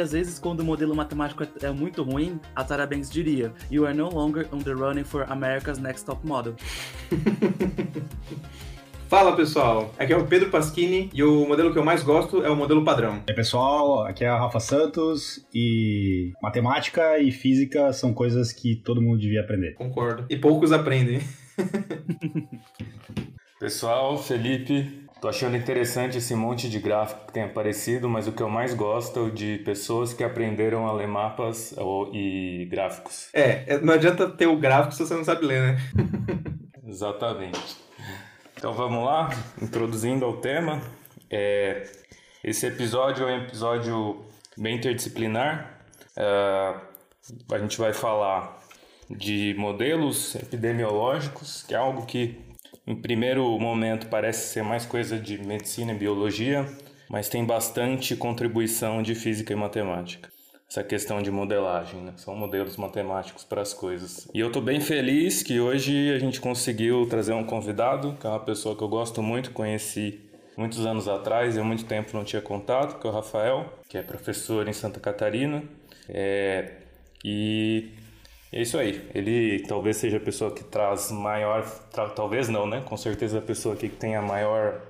[0.00, 3.52] E às vezes, quando o modelo matemático é, é muito ruim, a Tara Banks diria:
[3.70, 6.54] You are no longer on the running for America's Next Top Model.
[9.10, 12.48] Fala pessoal, aqui é o Pedro Pasquini e o modelo que eu mais gosto é
[12.48, 13.16] o modelo padrão.
[13.26, 18.76] E aí, pessoal, aqui é a Rafa Santos e matemática e física são coisas que
[18.76, 19.74] todo mundo devia aprender.
[19.74, 20.24] Concordo.
[20.30, 21.20] E poucos aprendem.
[23.60, 28.42] Pessoal, Felipe, tô achando interessante esse monte de gráfico que tem aparecido, mas o que
[28.42, 31.74] eu mais gosto é de pessoas que aprenderam a ler mapas
[32.12, 33.28] e gráficos.
[33.32, 35.78] É, não adianta ter o gráfico se você não sabe ler, né?
[36.86, 37.76] Exatamente.
[38.56, 39.30] Então vamos lá,
[39.60, 40.80] introduzindo ao tema.
[41.30, 41.86] É,
[42.42, 44.24] esse episódio é um episódio
[44.56, 45.82] bem interdisciplinar.
[46.16, 46.74] É,
[47.52, 48.58] a gente vai falar
[49.08, 52.40] de modelos epidemiológicos, que é algo que,
[52.90, 56.66] em primeiro momento, parece ser mais coisa de medicina e biologia,
[57.08, 60.28] mas tem bastante contribuição de física e matemática
[60.70, 62.12] essa questão de modelagem, né?
[62.16, 64.28] São modelos matemáticos para as coisas.
[64.32, 68.30] E eu estou bem feliz que hoje a gente conseguiu trazer um convidado, que é
[68.30, 70.20] uma pessoa que eu gosto muito, conheci
[70.56, 73.98] muitos anos atrás, e há muito tempo não tinha contato, que é o Rafael, que
[73.98, 75.64] é professor em Santa Catarina.
[76.08, 76.74] É,
[77.24, 77.90] e
[78.52, 79.08] é isso aí.
[79.14, 81.64] Ele talvez seja a pessoa que traz maior.
[81.92, 82.82] Tra, talvez não, né?
[82.82, 84.80] Com certeza a pessoa que tem a maior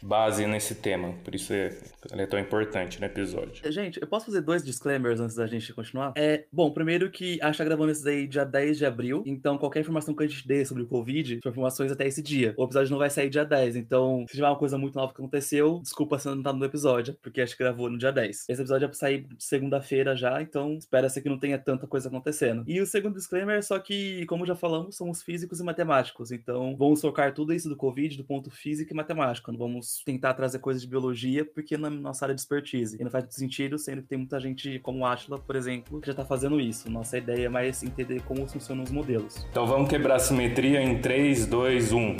[0.00, 1.14] base nesse tema.
[1.24, 1.76] Por isso é,
[2.12, 3.70] ele é tão importante no episódio.
[3.70, 6.12] Gente, eu posso fazer dois disclaimers antes da gente continuar?
[6.16, 9.58] É, bom, primeiro que a gente tá gravando isso daí dia 10 de abril, então
[9.58, 12.54] qualquer informação que a gente dê sobre o Covid, são informações até esse dia.
[12.56, 15.20] O episódio não vai sair dia 10, então se tiver uma coisa muito nova que
[15.20, 18.46] aconteceu, desculpa se não tá no episódio, porque a gente gravou no dia 10.
[18.48, 22.64] Esse episódio é pra sair segunda-feira já, então espera-se que não tenha tanta coisa acontecendo.
[22.66, 26.76] E o segundo disclaimer é só que, como já falamos, somos físicos e matemáticos, então
[26.76, 30.58] vamos focar tudo isso do Covid do ponto físico e matemático, não vamos tentar trazer
[30.58, 32.96] coisas de biologia, porque na nossa área de expertise.
[33.00, 36.00] E não faz muito sentido, sendo que tem muita gente, como o Atila, por exemplo,
[36.00, 36.90] que já está fazendo isso.
[36.90, 39.46] Nossa ideia é mais entender como funcionam os modelos.
[39.50, 42.16] Então vamos quebrar a simetria em 3, 2, 1.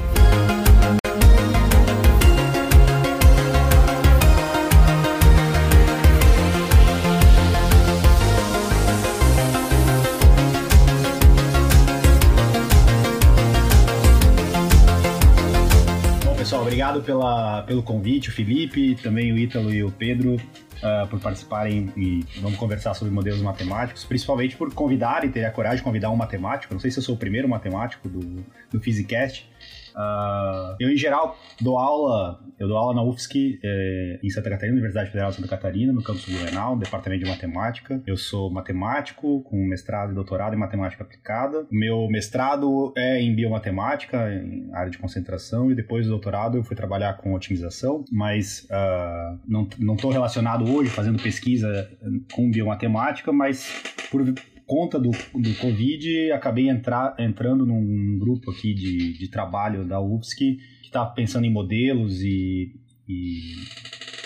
[16.96, 21.92] Obrigado pela, pelo convite, o Felipe, também o Ítalo e o Pedro, uh, por participarem
[21.96, 26.16] e vamos conversar sobre modelos matemáticos, principalmente por convidarem, ter a coragem de convidar um
[26.16, 26.72] matemático.
[26.72, 29.48] Não sei se eu sou o primeiro matemático do, do Physicast,
[29.96, 34.74] Uh, eu, em geral, dou aula, eu dou aula na UFSC, é, em Santa Catarina,
[34.74, 38.02] Universidade Federal de Santa Catarina, no campus Blumenau, no departamento de matemática.
[38.06, 41.66] Eu sou matemático, com mestrado e doutorado em matemática aplicada.
[41.70, 46.76] Meu mestrado é em biomatemática, em área de concentração, e depois do doutorado eu fui
[46.76, 51.88] trabalhar com otimização, mas uh, não estou relacionado hoje fazendo pesquisa
[52.32, 54.22] com biomatemática, mas por
[54.66, 60.58] conta do, do Covid, acabei entrar, entrando num grupo aqui de, de trabalho da UFSC
[60.82, 62.74] que está pensando em modelos e,
[63.08, 63.54] e,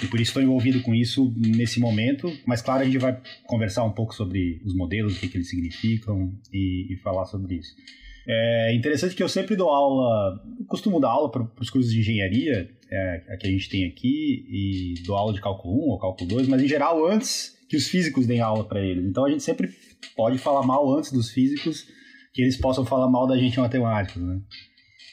[0.03, 2.33] e, por isso estou envolvido com isso nesse momento.
[2.47, 5.49] Mas, claro, a gente vai conversar um pouco sobre os modelos, o que, que eles
[5.49, 7.75] significam e, e falar sobre isso.
[8.27, 12.71] É interessante que eu sempre dou aula, costumo dar aula para os cursos de engenharia
[12.91, 16.49] é, que a gente tem aqui, e dou aula de cálculo 1 ou cálculo 2,
[16.49, 19.05] mas em geral antes que os físicos deem aula para eles.
[19.05, 19.69] Então a gente sempre
[20.17, 21.87] pode falar mal antes dos físicos,
[22.33, 24.41] que eles possam falar mal da gente matemáticos, né?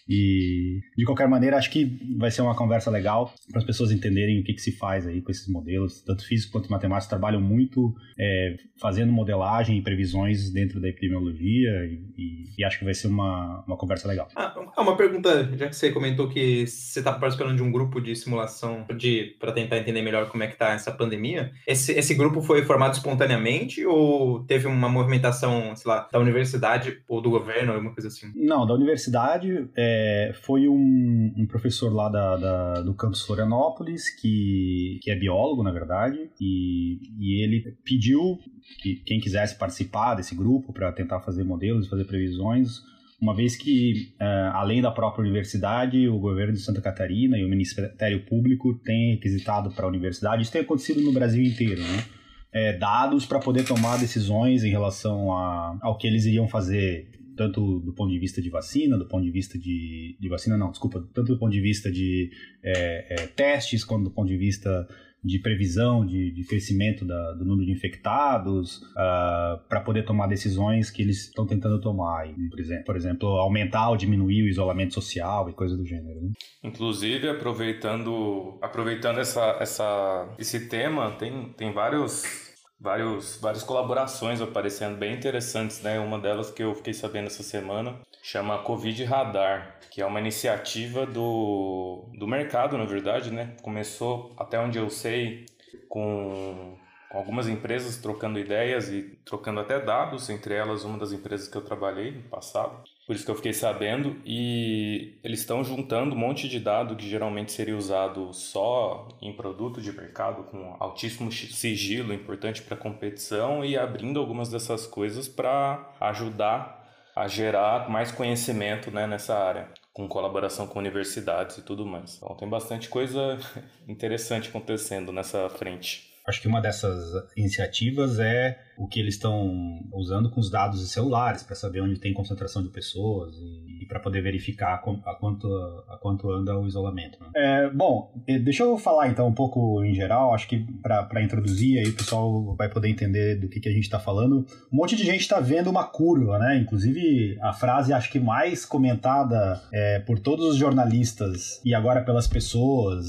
[0.08, 4.40] E, de qualquer maneira, acho que vai ser uma conversa legal para as pessoas entenderem
[4.40, 6.02] o que, que, se faz aí com esses modelos.
[6.02, 12.46] Tanto físico quanto matemáticos trabalham muito é, fazendo modelagem e previsões dentro da epidemiologia e,
[12.58, 14.28] e, acho que vai ser uma, uma conversa legal.
[14.36, 18.16] Ah, uma pergunta, já que você comentou que você está participando de um grupo de
[18.16, 21.52] simulação de para tentar entender melhor como é que está essa pandemia.
[21.66, 27.22] Esse, esse grupo foi formado espontaneamente ou teve uma movimentação, sei lá, da universidade ou
[27.22, 28.32] do governo, alguma coisa assim?
[28.36, 29.68] Não, da universidade.
[29.76, 35.16] É, é, foi um, um, professor lá da, da, do campus Florianópolis, que, que é
[35.16, 38.38] biólogo, na verdade, e, e ele pediu
[38.82, 42.82] que quem quisesse participar desse grupo para tentar fazer modelos, fazer previsões,
[43.20, 47.50] uma vez que, é, além da própria universidade, o governo de Santa Catarina e o
[47.50, 52.06] Ministério Público têm requisitado para a universidade, isso tem acontecido no Brasil inteiro, né?
[52.54, 57.80] É, dados para poder tomar decisões em relação a, ao que eles iriam fazer tanto
[57.80, 61.08] do ponto de vista de vacina, do ponto de vista de, de vacina, não, desculpa,
[61.14, 62.30] tanto do ponto de vista de
[62.62, 64.86] é, é, testes, quanto do ponto de vista
[65.24, 70.28] de previsão de, de crescimento da, do número de infectados, uh, ah, para poder tomar
[70.28, 72.28] decisões que eles estão tentando tomar.
[72.50, 76.22] Por exemplo, por exemplo, aumentar ou diminuir o isolamento social e coisas do gênero.
[76.22, 76.32] Né?
[76.64, 82.47] Inclusive, aproveitando, aproveitando essa, essa, esse tema, tem, tem vários
[82.80, 86.00] vários, várias colaborações aparecendo bem interessantes, né?
[86.00, 91.06] Uma delas que eu fiquei sabendo essa semana chama Covid Radar, que é uma iniciativa
[91.06, 93.56] do, do mercado, na verdade, né?
[93.62, 95.46] Começou, até onde eu sei,
[95.88, 96.78] com
[97.10, 101.56] com algumas empresas trocando ideias e trocando até dados, entre elas uma das empresas que
[101.58, 102.84] eu trabalhei no passado.
[103.08, 107.10] Por isso que eu fiquei sabendo e eles estão juntando um monte de dado que
[107.10, 113.78] geralmente seria usado só em produto de mercado com altíssimo sigilo, importante para competição e
[113.78, 120.68] abrindo algumas dessas coisas para ajudar a gerar mais conhecimento né, nessa área, com colaboração
[120.68, 122.18] com universidades e tudo mais.
[122.18, 123.40] Então tem bastante coisa
[123.88, 126.14] interessante acontecendo nessa frente.
[126.28, 130.88] Acho que uma dessas iniciativas é o que eles estão usando com os dados de
[130.88, 135.48] celulares para saber onde tem concentração de pessoas e, e para poder verificar a, quanto,
[135.88, 137.18] a quanto anda o isolamento.
[137.22, 137.30] Né?
[137.36, 138.14] É, bom,
[138.44, 142.56] deixa eu falar então um pouco em geral, acho que para introduzir aí o pessoal
[142.56, 144.46] vai poder entender do que, que a gente está falando.
[144.72, 146.58] Um monte de gente está vendo uma curva, né?
[146.58, 152.28] Inclusive a frase acho que mais comentada é, por todos os jornalistas e agora pelas
[152.28, 153.06] pessoas,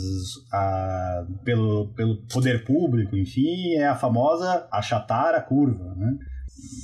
[0.52, 6.18] a, pelo, pelo poder público, enfim, é a famosa achatar a curva, né?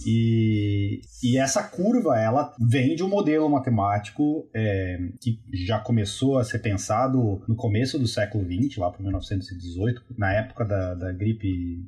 [0.06, 6.44] E, e essa curva ela vem de um modelo matemático é, que já começou a
[6.44, 11.82] ser pensado no começo do século XX, lá para 1918, na época da, da gripe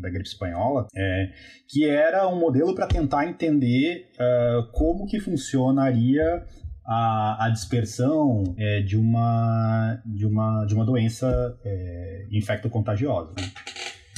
[0.00, 1.30] da gripe espanhola, é,
[1.68, 6.46] que era um modelo para tentar entender uh, como que funcionaria
[6.84, 13.34] a, a dispersão é, de, uma, de, uma, de uma doença é, infecto-contagiosa.
[13.38, 13.50] Né?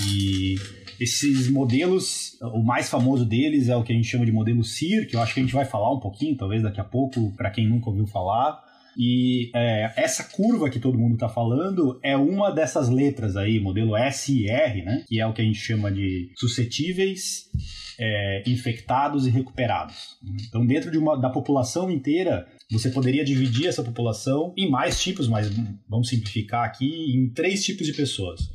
[0.09, 0.55] E
[1.01, 5.09] esses modelos, o mais famoso deles é o que a gente chama de modelo CIR,
[5.09, 7.51] que eu acho que a gente vai falar um pouquinho, talvez daqui a pouco, para
[7.51, 8.63] quem nunca ouviu falar.
[8.97, 13.93] E é, essa curva que todo mundo está falando é uma dessas letras aí, modelo
[14.13, 15.05] SIR, né?
[15.09, 17.51] Que é o que a gente chama de suscetíveis,
[17.99, 20.17] é, infectados e recuperados.
[20.49, 25.29] Então, dentro de uma, da população inteira, você poderia dividir essa população em mais tipos,
[25.29, 25.51] mas
[25.89, 28.49] vamos simplificar aqui, em três tipos de pessoas.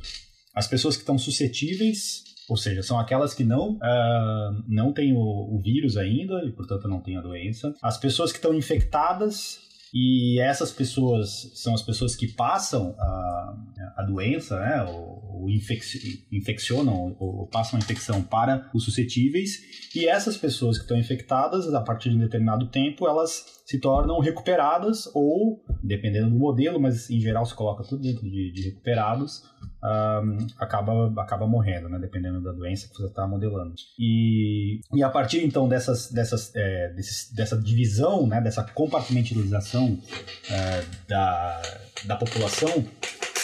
[0.54, 5.20] As pessoas que estão suscetíveis, ou seja, são aquelas que não, uh, não têm o,
[5.20, 7.72] o vírus ainda e, portanto, não têm a doença.
[7.80, 9.60] As pessoas que estão infectadas
[9.94, 13.56] e essas pessoas são as pessoas que passam a,
[13.96, 15.80] a doença, né, ou, ou infec
[16.30, 19.60] infeccionam, ou, ou, passam a infecção para os suscetíveis,
[19.94, 24.20] e essas pessoas que estão infectadas, a partir de um determinado tempo, elas se tornam
[24.20, 29.42] recuperadas, ou, dependendo do modelo, mas em geral se coloca tudo dentro de, de recuperados,
[30.58, 33.74] acaba, acaba morrendo, né, dependendo da doença que você está modelando.
[33.98, 39.98] E, e a partir então dessas, dessas, é, desses, dessa divisão, né, dessa compartimentalização
[40.50, 41.62] é, da,
[42.04, 42.84] da população,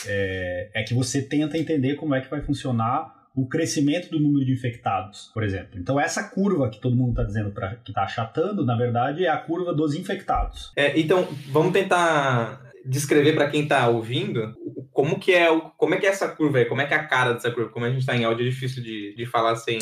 [0.07, 4.47] é, é que você tenta entender como é que vai funcionar o crescimento do número
[4.47, 5.79] de infectados, por exemplo.
[5.79, 9.29] Então, essa curva que todo mundo está dizendo pra, que está achatando, na verdade, é
[9.29, 10.73] a curva dos infectados.
[10.75, 14.55] É, então, vamos tentar descrever para quem está ouvindo
[14.97, 16.97] como que é o, como é que é essa curva aí, como é que é
[16.97, 19.55] a cara dessa curva, como a gente está em áudio é difícil de, de falar
[19.57, 19.79] sem.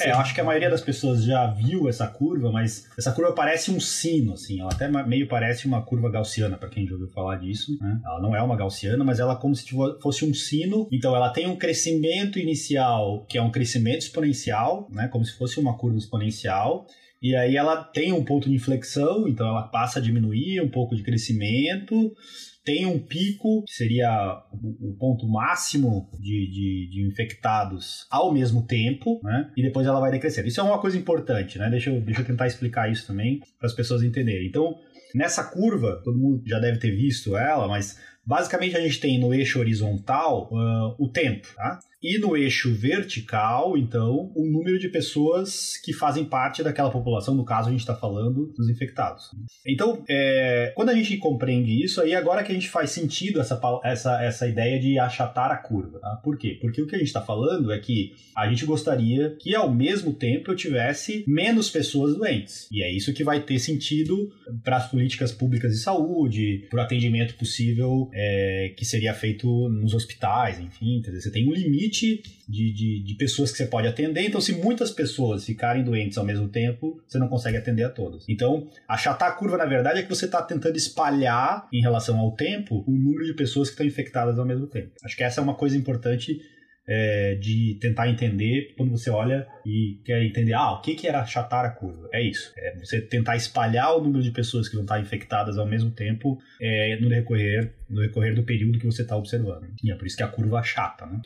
[0.00, 3.32] É, eu acho que a maioria das pessoas já viu essa curva, mas essa curva
[3.32, 7.08] parece um sino, assim, ela até meio parece uma curva gaussiana, para quem já ouviu
[7.08, 8.00] falar disso, né?
[8.04, 9.66] Ela não é uma gaussiana, mas ela é como se
[10.00, 15.08] fosse um sino, então ela tem um crescimento inicial, que é um crescimento exponencial, né?
[15.08, 16.86] Como se fosse uma curva exponencial,
[17.20, 20.94] e aí ela tem um ponto de inflexão, então ela passa a diminuir um pouco
[20.94, 22.12] de crescimento,
[22.64, 29.18] tem um pico, que seria o, ponto máximo de, de, de, infectados ao mesmo tempo,
[29.22, 29.50] né?
[29.56, 30.48] E depois ela vai decrescendo.
[30.48, 31.70] Isso é uma coisa importante, né?
[31.70, 34.46] Deixa eu, deixa eu tentar explicar isso também para as pessoas entenderem.
[34.46, 34.76] Então,
[35.14, 39.32] nessa curva, todo mundo já deve ter visto ela, mas basicamente a gente tem no
[39.32, 41.80] eixo horizontal uh, o tempo, tá?
[42.02, 47.44] E no eixo vertical, então, o número de pessoas que fazem parte daquela população, no
[47.44, 49.30] caso a gente está falando dos infectados.
[49.66, 53.60] Então, é, quando a gente compreende isso, aí agora que a gente faz sentido essa,
[53.84, 55.98] essa, essa ideia de achatar a curva.
[55.98, 56.20] Tá?
[56.22, 56.56] Por quê?
[56.60, 60.12] Porque o que a gente está falando é que a gente gostaria que ao mesmo
[60.12, 62.68] tempo eu tivesse menos pessoas doentes.
[62.70, 64.30] E é isso que vai ter sentido
[64.62, 69.94] para as políticas públicas de saúde, para o atendimento possível é, que seria feito nos
[69.94, 71.02] hospitais, enfim.
[71.04, 74.22] Você tem um limite limite de, de, de, pessoas que você pode atender.
[74.22, 78.24] Então, se muitas pessoas ficarem doentes ao mesmo tempo, você não consegue atender a todas.
[78.28, 82.32] Então, achatar a curva, na verdade, é que você está tentando espalhar, em relação ao
[82.32, 84.92] tempo, o número de pessoas que estão infectadas ao mesmo tempo.
[85.04, 86.40] Acho que essa é uma coisa importante
[86.88, 91.20] é, de tentar entender quando você olha e quer entender, ah, o que, que era
[91.20, 92.08] achatar a curva?
[92.12, 92.50] É isso.
[92.56, 96.38] É você tentar espalhar o número de pessoas que vão estar infectadas ao mesmo tempo
[96.60, 99.66] é, no, decorrer, no decorrer do período que você está observando.
[99.82, 101.20] E é por isso que a curva achata, né?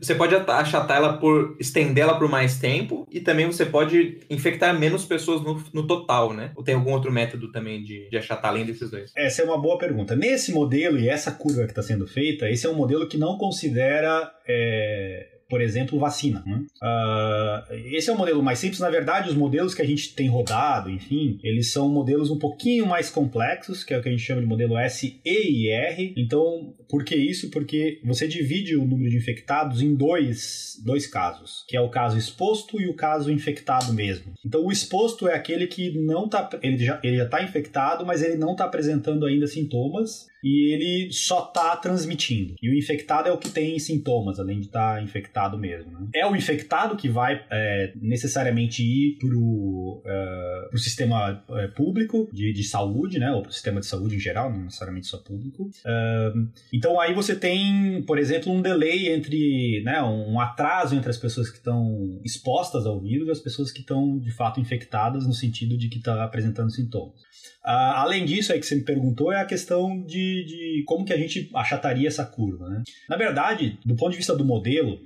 [0.00, 4.78] Você pode achatar ela por estender ela por mais tempo e também você pode infectar
[4.78, 6.52] menos pessoas no, no total, né?
[6.56, 9.12] Ou tem algum outro método também de, de achatar além desses dois?
[9.16, 10.16] Essa é uma boa pergunta.
[10.16, 13.38] Nesse modelo e essa curva que está sendo feita, esse é um modelo que não
[13.38, 16.42] considera é, por exemplo, vacina.
[16.46, 16.64] Né?
[16.82, 18.80] Uh, esse é o modelo mais simples.
[18.80, 22.86] Na verdade, os modelos que a gente tem rodado, enfim, eles são modelos um pouquinho
[22.86, 26.14] mais complexos, que é o que a gente chama de modelo S, E e R.
[26.16, 27.50] Então, por que isso?
[27.50, 32.18] Porque você divide o número de infectados em dois, dois casos, que é o caso
[32.18, 34.34] exposto e o caso infectado mesmo.
[34.44, 38.22] Então, o exposto é aquele que não está, ele já ele já está infectado, mas
[38.22, 42.54] ele não está apresentando ainda sintomas e ele só está transmitindo.
[42.62, 45.92] E o infectado é o que tem sintomas, além de estar tá infectado mesmo.
[45.92, 46.08] Né?
[46.14, 52.52] É o infectado que vai é, necessariamente ir para o uh, sistema uh, público de,
[52.52, 53.30] de saúde, né?
[53.32, 55.64] ou para o sistema de saúde em geral, não necessariamente só público.
[55.64, 61.16] Uh, então aí você tem, por exemplo, um delay entre, né, um atraso entre as
[61.16, 65.32] pessoas que estão expostas ao vírus e as pessoas que estão de fato infectadas no
[65.32, 67.20] sentido de que está apresentando sintomas.
[67.62, 71.18] Além disso, aí que você me perguntou, é a questão de, de como que a
[71.18, 72.68] gente achataria essa curva.
[72.68, 72.82] Né?
[73.08, 74.98] Na verdade, do ponto de vista do modelo,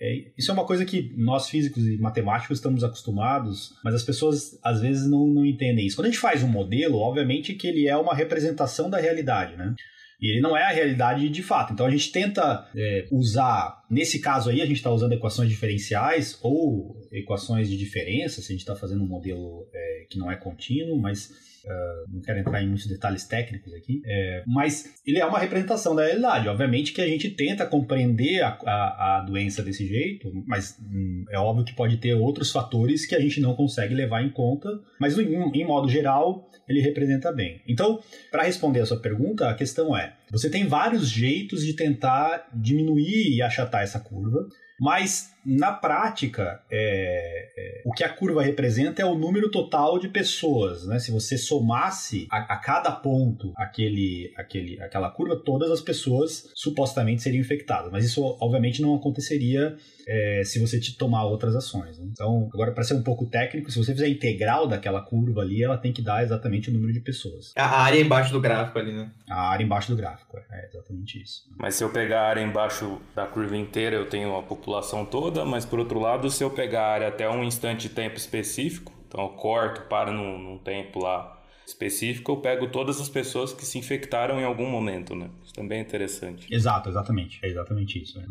[0.00, 4.58] é, isso é uma coisa que nós físicos e matemáticos estamos acostumados, mas as pessoas
[4.62, 5.96] às vezes não, não entendem isso.
[5.96, 9.74] Quando a gente faz um modelo, obviamente que ele é uma representação da realidade, né?
[10.20, 11.72] E ele não é a realidade de fato.
[11.72, 16.38] Então a gente tenta é, usar, nesse caso aí, a gente está usando equações diferenciais
[16.42, 20.36] ou equações de diferença, se a gente está fazendo um modelo é, que não é
[20.36, 21.30] contínuo, mas
[21.66, 25.96] Uh, não quero entrar em muitos detalhes técnicos aqui, é, mas ele é uma representação
[25.96, 26.48] da realidade.
[26.48, 31.38] Obviamente que a gente tenta compreender a, a, a doença desse jeito, mas hum, é
[31.38, 34.68] óbvio que pode ter outros fatores que a gente não consegue levar em conta,
[35.00, 37.60] mas em, em modo geral ele representa bem.
[37.66, 42.48] Então, para responder a sua pergunta, a questão é: você tem vários jeitos de tentar
[42.54, 44.46] diminuir e achatar essa curva.
[44.80, 50.08] Mas, na prática, é, é, o que a curva representa é o número total de
[50.08, 50.86] pessoas.
[50.86, 50.98] Né?
[50.98, 57.22] Se você somasse a, a, cada ponto aquele, aquele, aquela curva, todas as pessoas supostamente
[57.22, 57.90] seriam infectadas.
[57.90, 61.98] Mas isso, obviamente, não aconteceria é, se você te tomar outras ações.
[61.98, 62.06] Né?
[62.10, 65.62] Então, agora, para ser um pouco técnico, se você fizer a integral daquela curva ali,
[65.62, 67.52] ela tem que dar exatamente o número de pessoas.
[67.56, 69.10] A área embaixo do gráfico ali, né?
[69.28, 71.42] A área embaixo do gráfico, é, é exatamente isso.
[71.58, 75.44] Mas se eu pegar a área embaixo da curva inteira, eu tenho a população toda,
[75.44, 78.92] mas por outro lado, se eu pegar a área até um instante de tempo específico,
[79.06, 83.64] então eu corto, para num, num tempo lá específico, eu pego todas as pessoas que
[83.64, 85.30] se infectaram em algum momento, né?
[85.44, 86.52] Isso também é interessante.
[86.52, 87.40] Exato, exatamente.
[87.42, 88.18] É exatamente isso.
[88.18, 88.26] Né?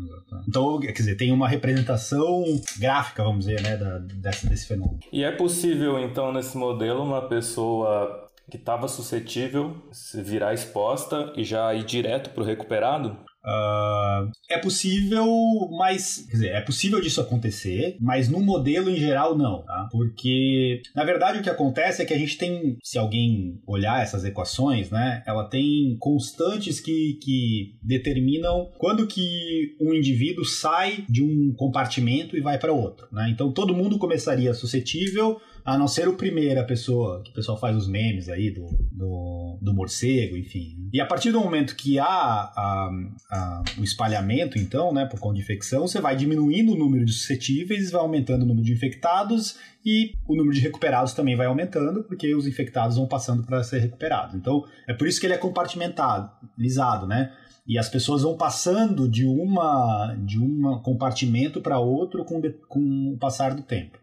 [0.48, 2.44] Então, quer dizer, tem uma representação
[2.78, 5.00] gráfica, vamos dizer, né, da, desse, desse fenômeno.
[5.12, 11.44] E é possível, então, nesse modelo, uma pessoa que estava suscetível se virar exposta e
[11.44, 13.18] já ir direto para o recuperado?
[13.46, 15.24] Uh, é possível,
[15.70, 16.26] mas.
[16.28, 19.88] Quer dizer, é possível disso acontecer, mas no modelo em geral não, tá?
[19.92, 24.24] Porque, na verdade, o que acontece é que a gente tem, se alguém olhar essas
[24.24, 31.54] equações, né, ela tem constantes que, que determinam quando que um indivíduo sai de um
[31.56, 33.28] compartimento e vai para outro, né?
[33.30, 37.58] Então todo mundo começaria suscetível a não ser o primeiro, a pessoa, que o pessoal
[37.58, 40.88] faz os memes aí do, do, do morcego, enfim.
[40.92, 42.90] E a partir do momento que há a,
[43.28, 47.12] a, o espalhamento, então, né, por conta de infecção, você vai diminuindo o número de
[47.12, 52.04] suscetíveis, vai aumentando o número de infectados e o número de recuperados também vai aumentando,
[52.04, 54.36] porque os infectados vão passando para ser recuperados.
[54.36, 57.32] Então, é por isso que ele é compartimentalizado, né?
[57.66, 63.18] E as pessoas vão passando de uma de um compartimento para outro com, com o
[63.18, 63.98] passar do tempo.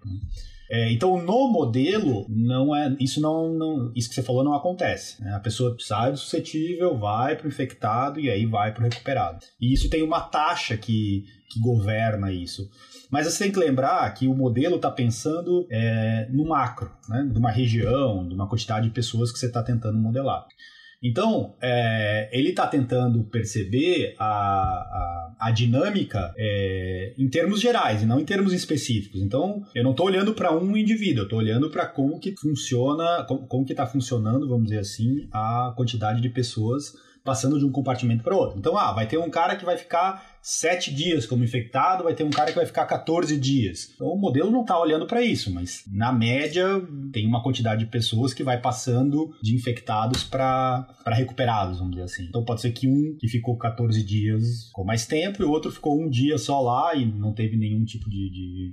[0.70, 5.22] É, então, no modelo, não é isso não, não isso que você falou não acontece.
[5.22, 5.34] Né?
[5.34, 9.40] A pessoa sai do suscetível, vai para o infectado e aí vai para o recuperado.
[9.60, 12.70] E isso tem uma taxa que, que governa isso.
[13.12, 17.30] Mas você tem que lembrar que o modelo está pensando é, no macro, né?
[17.32, 20.48] de uma região, de uma quantidade de pessoas que você está tentando modelar.
[21.04, 28.06] Então, é, ele está tentando perceber a, a, a dinâmica é, em termos gerais e
[28.06, 29.22] não em termos específicos.
[29.22, 33.26] Então, eu não estou olhando para um indivíduo, eu estou olhando para como que funciona,
[33.28, 36.94] como, como que está funcionando, vamos dizer assim, a quantidade de pessoas
[37.24, 38.60] passando de um compartimento para outro.
[38.60, 42.26] Então, ah, vai ter um cara que vai ficar sete dias como infectado, vai ter
[42.26, 43.92] um cara que vai ficar 14 dias.
[43.96, 46.66] Então, o modelo não está olhando para isso, mas na média
[47.14, 52.26] tem uma quantidade de pessoas que vai passando de infectados para recuperados, vamos dizer assim.
[52.26, 55.72] Então, pode ser que um que ficou 14 dias com mais tempo e o outro
[55.72, 58.72] ficou um dia só lá e não teve nenhum tipo de, de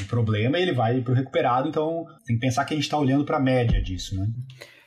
[0.00, 1.68] um problema e ele vai para o recuperado.
[1.68, 4.30] Então, tem que pensar que a gente está olhando para a média disso, né?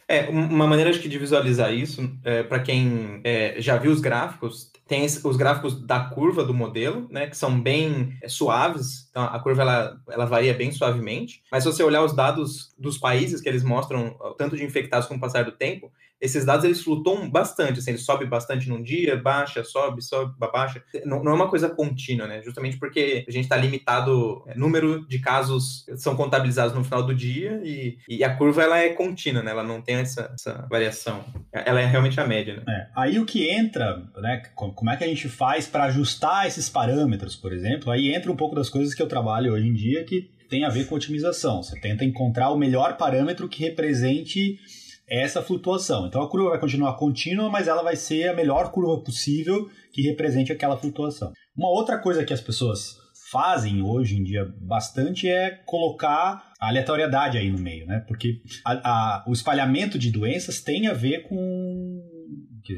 [0.07, 3.99] É, uma maneira acho que de visualizar isso, é, para quem é, já viu os
[3.99, 9.23] gráficos, tem os gráficos da curva do modelo, né, que são bem é, suaves, então
[9.23, 13.41] a curva ela, ela varia bem suavemente, mas se você olhar os dados dos países
[13.41, 15.91] que eles mostram, tanto de infectados com o passar do tempo,
[16.25, 20.83] esses dados eles flutuam bastante, assim, ele sobe bastante num dia, baixa, sobe, sobe, baixa.
[21.05, 22.41] Não, não é uma coisa contínua, né?
[22.43, 27.13] Justamente porque a gente está limitado, é, número de casos são contabilizados no final do
[27.13, 29.51] dia e, e a curva ela é contínua, né?
[29.51, 31.23] Ela não tem essa, essa variação.
[31.51, 32.63] Ela é realmente a média, né?
[32.67, 32.87] É.
[32.95, 34.41] Aí o que entra, né?
[34.55, 37.91] Como é que a gente faz para ajustar esses parâmetros, por exemplo?
[37.91, 40.69] Aí entra um pouco das coisas que eu trabalho hoje em dia que tem a
[40.69, 41.61] ver com otimização.
[41.61, 44.59] Você tenta encontrar o melhor parâmetro que represente
[45.07, 46.07] essa flutuação.
[46.07, 50.01] Então a curva vai continuar contínua, mas ela vai ser a melhor curva possível que
[50.01, 51.31] represente aquela flutuação.
[51.55, 52.97] Uma outra coisa que as pessoas
[53.31, 58.03] fazem hoje em dia bastante é colocar a aleatoriedade aí no meio, né?
[58.07, 62.01] Porque a, a, o espalhamento de doenças tem a ver com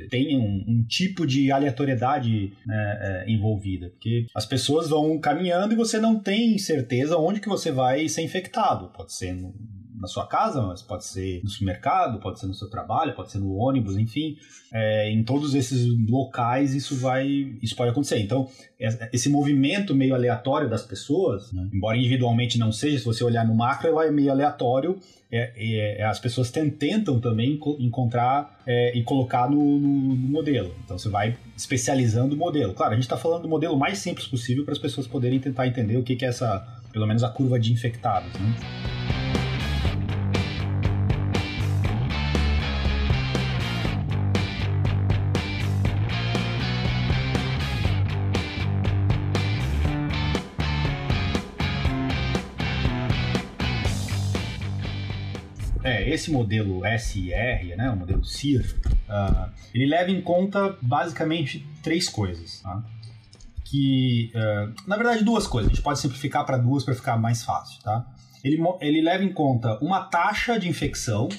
[0.10, 5.78] tem um, um, tipo de aleatoriedade né, é, envolvida, porque as pessoas vão caminhando e
[5.78, 8.92] você não tem certeza onde que você vai ser infectado.
[8.92, 9.54] Pode ser no,
[10.00, 13.40] na sua casa, mas pode ser no supermercado, pode ser no seu trabalho, pode ser
[13.40, 14.38] no ônibus, enfim.
[14.72, 17.28] É, em todos esses locais isso vai,
[17.62, 18.20] isso pode acontecer.
[18.20, 18.48] Então,
[19.12, 23.56] esse movimento meio aleatório das pessoas, né, embora individualmente não seja, se você olhar no
[23.56, 25.00] macro, ela é meio aleatório.
[25.30, 30.74] É, é, as pessoas tentam também encontrar é, e colocar no, no, no, modelo.
[30.86, 32.74] Então você vai especializando o modelo.
[32.74, 35.68] Claro, a gente está falando do modelo mais simples possível para as pessoas poderem tentar
[35.68, 38.32] entender o que, que é essa, pelo menos a curva de infectados.
[38.40, 39.27] Né?
[56.18, 62.62] Esse modelo SIR, né, o modelo CIR, uh, ele leva em conta basicamente três coisas.
[62.62, 62.84] Tá?
[63.64, 65.72] Que, uh, na verdade, duas coisas.
[65.72, 67.82] A gente pode simplificar para duas para ficar mais fácil.
[67.82, 68.06] Tá?
[68.44, 71.30] Ele, ele leva em conta uma taxa de infecção,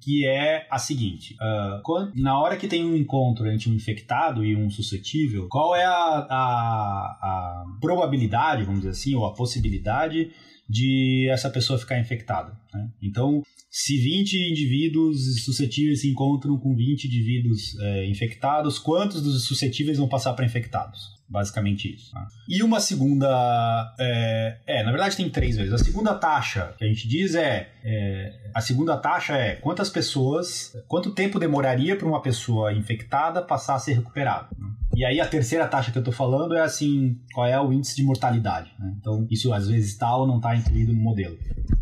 [0.00, 4.44] que é a seguinte: uh, quando, na hora que tem um encontro entre um infectado
[4.44, 10.30] e um suscetível, qual é a, a, a probabilidade, vamos dizer assim, ou a possibilidade
[10.68, 12.52] de essa pessoa ficar infectada.
[12.72, 12.88] Né?
[13.02, 19.96] Então, se 20 indivíduos suscetíveis se encontram com 20 indivíduos é, infectados, quantos dos suscetíveis
[19.96, 21.20] vão passar para infectados?
[21.28, 22.10] Basicamente isso.
[22.10, 22.26] Tá?
[22.48, 23.94] E uma segunda.
[24.00, 25.72] É, é, na verdade tem três vezes.
[25.72, 28.50] A segunda taxa que a gente diz é, é.
[28.52, 30.76] a segunda taxa é quantas pessoas.
[30.88, 34.48] Quanto tempo demoraria para uma pessoa infectada passar a ser recuperada.
[34.58, 34.68] Né?
[34.96, 37.94] E aí a terceira taxa que eu tô falando é assim, qual é o índice
[37.94, 38.72] de mortalidade.
[38.76, 38.92] Né?
[38.98, 41.38] Então, isso às vezes está ou não está incluído no modelo.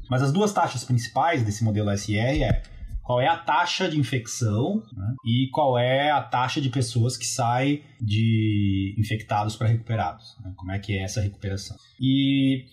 [0.08, 2.62] Mas as duas taxas principais desse modelo SR é
[3.02, 5.14] qual é a taxa de infecção né?
[5.24, 10.36] e qual é a taxa de pessoas que saem de infectados para recuperados.
[10.44, 10.52] Né?
[10.54, 11.74] Como é que é essa recuperação?
[11.98, 12.66] E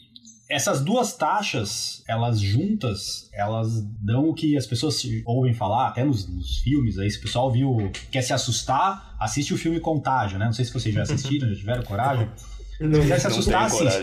[0.50, 6.28] essas duas taxas, elas juntas, elas dão o que as pessoas ouvem falar, até nos,
[6.28, 10.45] nos, filmes aí, se o pessoal viu, quer se assustar, assiste o filme Contágio, né?
[10.45, 12.30] Não sei se vocês já assistiram, já tiveram coragem.
[12.76, 14.02] Se quiser se assustar, assiste.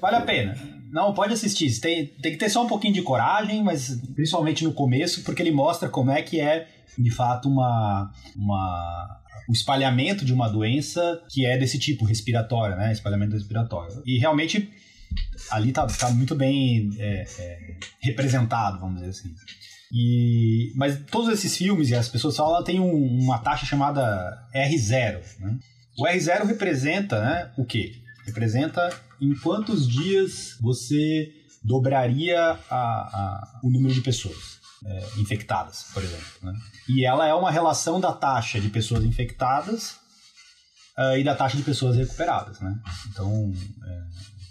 [0.00, 0.81] Vale a pena.
[0.92, 1.80] Não, pode assistir.
[1.80, 5.50] Tem, tem que ter só um pouquinho de coragem, mas principalmente no começo, porque ele
[5.50, 11.46] mostra como é que é, de fato, uma, uma o espalhamento de uma doença que
[11.46, 12.92] é desse tipo, respiratória, né?
[12.92, 14.02] Espalhamento respiratório.
[14.04, 14.70] E realmente
[15.50, 17.58] ali tá, tá muito bem é, é,
[18.00, 19.34] representado, vamos dizer assim.
[19.90, 25.20] E, mas todos esses filmes e as pessoas falam, tem um, uma taxa chamada R0.
[25.40, 25.58] Né?
[25.98, 28.01] O R0 representa né, o quê?
[28.24, 28.88] Representa
[29.20, 31.32] em quantos dias você
[31.62, 36.26] dobraria a, a, o número de pessoas é, infectadas, por exemplo.
[36.42, 36.54] Né?
[36.88, 39.92] E ela é uma relação da taxa de pessoas infectadas
[40.98, 42.60] uh, e da taxa de pessoas recuperadas.
[42.60, 42.78] Né?
[43.08, 43.52] Então,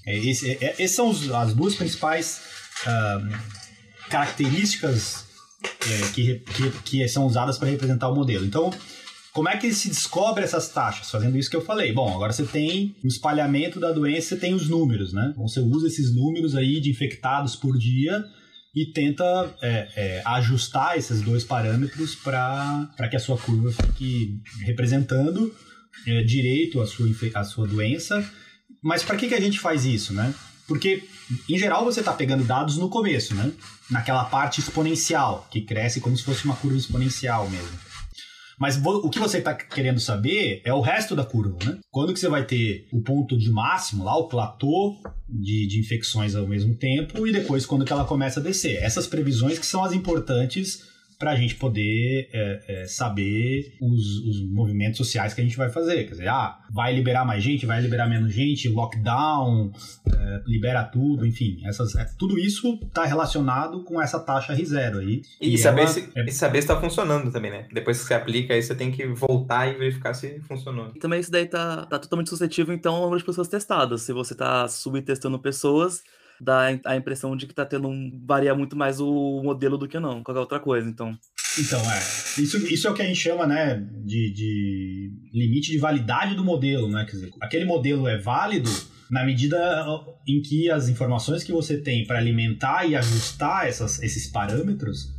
[0.05, 2.41] é, é, esse, é, essas são os, as duas principais
[2.85, 5.25] uh, características
[5.63, 8.45] é, que, que, que, são usadas para representar o modelo.
[8.45, 8.71] Então,
[9.33, 11.09] como é que se descobre essas taxas?
[11.09, 11.93] Fazendo isso que eu falei.
[11.93, 15.29] Bom, agora você tem o espalhamento da doença, você tem os números, né?
[15.31, 18.23] Então você usa esses números aí de infectados por dia
[18.75, 19.23] e tenta
[19.61, 25.53] é, é, ajustar esses dois parâmetros para que a sua curva fique representando
[26.07, 28.29] é, direito a sua, a sua doença.
[28.83, 30.33] Mas para que, que a gente faz isso, né?
[30.67, 31.03] Porque,
[31.49, 33.51] em geral, você está pegando dados no começo, né?
[33.89, 37.90] Naquela parte exponencial, que cresce como se fosse uma curva exponencial mesmo.
[38.61, 41.79] Mas o que você está querendo saber é o resto da curva, né?
[41.89, 46.35] Quando que você vai ter o ponto de máximo lá, o platô de, de infecções
[46.35, 48.75] ao mesmo tempo, e depois quando que ela começa a descer.
[48.83, 50.90] Essas previsões que são as importantes
[51.21, 55.69] para a gente poder é, é, saber os, os, movimentos sociais que a gente vai
[55.69, 56.05] fazer.
[56.05, 59.71] Quer dizer, ah, vai liberar mais gente, vai liberar menos gente, lockdown,
[60.11, 61.61] é, libera tudo, enfim.
[61.63, 65.21] Essas, é, tudo isso está relacionado com essa taxa R0 aí.
[65.39, 67.67] E, e saber, ela, se, é e saber se está funcionando também, né?
[67.71, 70.91] Depois que você aplica, aí você tem que voltar e verificar se funcionou.
[70.95, 74.01] E também isso daí tá, tá totalmente suscetível, então, ao número de pessoas testadas.
[74.01, 76.01] Se você está subtestando pessoas,
[76.41, 78.19] dá a impressão de que tá tendo um.
[78.25, 81.17] varia muito mais o modelo do que não, qualquer outra coisa, então.
[81.59, 81.99] Então, é.
[82.41, 83.75] Isso, isso é o que a gente chama, né,
[84.05, 87.05] de, de limite de validade do modelo, né?
[87.05, 88.69] Quer dizer, aquele modelo é válido
[89.09, 89.85] na medida
[90.25, 95.13] em que as informações que você tem para alimentar e ajustar essas, esses parâmetros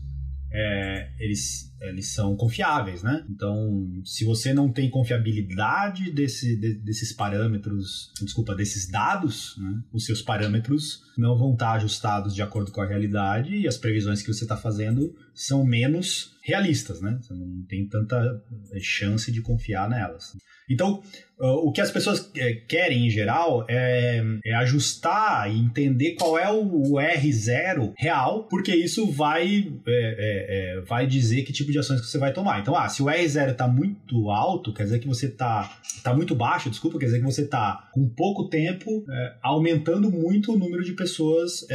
[0.55, 3.25] é, eles, eles são confiáveis, né?
[3.31, 9.83] Então, se você não tem confiabilidade desse, de, desses parâmetros, desculpa, desses dados, né?
[9.93, 14.21] os seus parâmetros não vão estar ajustados de acordo com a realidade e as previsões
[14.21, 17.19] que você está fazendo são menos realistas, né?
[17.21, 18.43] Você não tem tanta
[18.81, 20.33] chance de confiar nelas.
[20.69, 21.03] Então,
[21.43, 26.49] o que as pessoas é, querem em geral é, é, ajustar e entender qual é
[26.49, 32.07] o, R0 real, porque isso vai, é, é, vai dizer que tipo de ações que
[32.07, 32.61] você vai tomar.
[32.61, 36.35] Então, ah, se o R0 está muito alto, quer dizer que você está tá muito
[36.35, 39.05] baixo, desculpa, quer dizer que você está com pouco tempo
[39.43, 41.67] aumentando muito o número de pessoas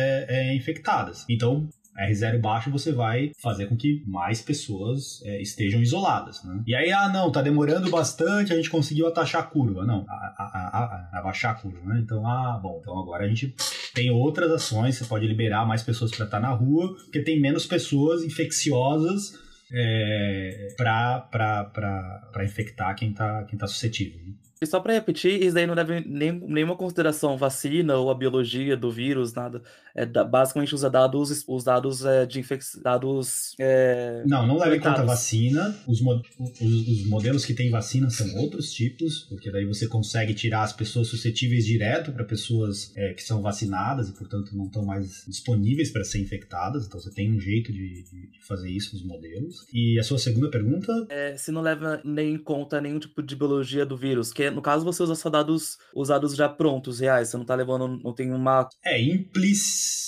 [0.56, 1.26] infectadas.
[1.30, 1.67] Então,
[1.98, 6.44] R0 baixo, você vai fazer com que mais pessoas é, estejam isoladas.
[6.44, 6.62] Né?
[6.68, 9.86] E aí, ah, não, tá demorando bastante, a gente conseguiu atachar a curva.
[9.86, 12.00] Não, a, a, a, abaixar a curva, né?
[12.04, 13.56] Então, ah, bom, então agora a gente
[13.94, 17.66] tem outras ações, você pode liberar mais pessoas para estar na rua, porque tem menos
[17.66, 19.34] pessoas infecciosas
[19.74, 24.20] é, para infectar quem está quem tá suscetível.
[24.24, 24.34] Né?
[24.60, 28.76] E só para repetir, isso daí não deve nem, nenhuma consideração vacina ou a biologia
[28.76, 29.62] do vírus, nada.
[29.98, 33.56] É, da, basicamente usa dados, os dados é, de infecção, dados.
[33.60, 35.76] É, não, não leva em conta a vacina.
[35.88, 40.36] Os, mo os, os, modelos que têm vacina são outros tipos, porque daí você consegue
[40.36, 44.86] tirar as pessoas suscetíveis direto para pessoas é, que são vacinadas e, portanto, não estão
[44.86, 46.86] mais disponíveis para ser infectadas.
[46.86, 49.66] Então você tem um jeito de, de, de, fazer isso nos modelos.
[49.74, 50.94] E a sua segunda pergunta?
[51.10, 54.62] É, se não leva nem em conta nenhum tipo de biologia do vírus, que no
[54.62, 58.14] caso você usa só dados, os dados já prontos, reais, você não tá levando, não
[58.14, 58.70] tem uma...
[58.86, 59.58] É, implic...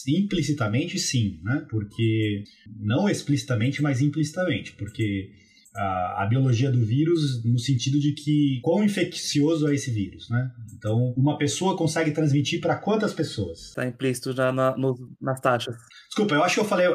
[0.07, 1.65] implicitamente sim, né?
[1.69, 2.43] Porque,
[2.79, 5.31] não explicitamente, mas implicitamente, porque
[5.75, 10.51] a, a, biologia do vírus no sentido de que quão infeccioso é esse vírus, né?
[10.75, 13.69] Então, uma pessoa consegue transmitir para quantas pessoas?
[13.69, 15.75] Está implícito já na, no, nas taxas.
[16.10, 16.88] Desculpa, eu acho que eu falei.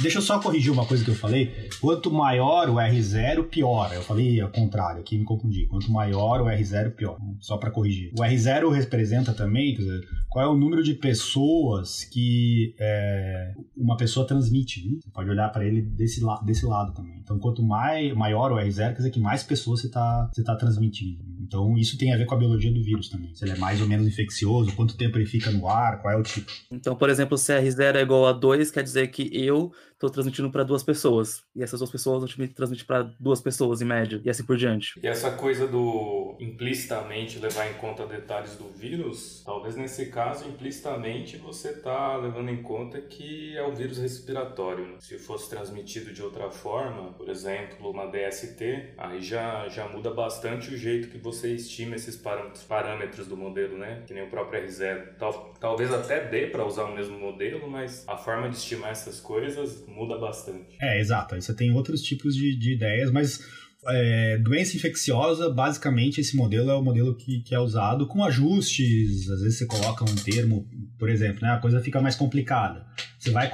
[0.00, 1.68] Deixa eu só corrigir uma coisa que eu falei.
[1.78, 3.92] Quanto maior o R0, pior.
[3.92, 5.66] Eu falei ao contrário, aqui me confundi.
[5.66, 7.18] Quanto maior o R0, pior.
[7.38, 8.10] Só para corrigir.
[8.18, 13.98] O R0 representa também, quer dizer, qual é o número de pessoas que é, uma
[13.98, 14.88] pessoa transmite.
[14.88, 15.00] Né?
[15.02, 17.18] Você pode olhar para ele desse, la desse lado também.
[17.22, 20.56] Então, quanto mais, maior o R0, quer dizer que mais pessoas você está você tá
[20.56, 21.22] transmitindo.
[21.40, 23.34] Então, isso tem a ver com a biologia do vírus também.
[23.34, 26.16] Se ele é mais ou menos infeccioso, quanto tempo ele fica no ar, qual é
[26.16, 26.50] o tipo.
[26.70, 29.72] Então, por exemplo, se R0 é igual a 2, quer dizer que eu
[30.02, 31.44] estou transmitindo para duas pessoas.
[31.54, 34.20] E essas duas pessoas vão transmitir para duas pessoas em média.
[34.24, 34.98] E assim por diante.
[35.02, 41.36] E essa coisa do implicitamente levar em conta detalhes do vírus, talvez nesse caso, implicitamente,
[41.36, 44.86] você está levando em conta que é um vírus respiratório.
[44.86, 44.94] Né?
[44.98, 50.74] Se fosse transmitido de outra forma, por exemplo, uma DST, aí já, já muda bastante
[50.74, 54.02] o jeito que você estima esses parâmetros, parâmetros do modelo, né?
[54.06, 55.16] Que nem o próprio R0.
[55.18, 59.20] Tal, talvez até dê para usar o mesmo modelo, mas a forma de estimar essas
[59.20, 60.76] coisas muda bastante.
[60.80, 61.34] É, exato.
[61.34, 63.40] Aí você tem outros tipos de, de ideias, mas
[63.88, 69.28] é, doença infecciosa, basicamente esse modelo é o modelo que, que, é usado com ajustes.
[69.28, 72.86] Às vezes você coloca um termo, por exemplo, né, a coisa fica mais complicada.
[73.22, 73.48] Você vai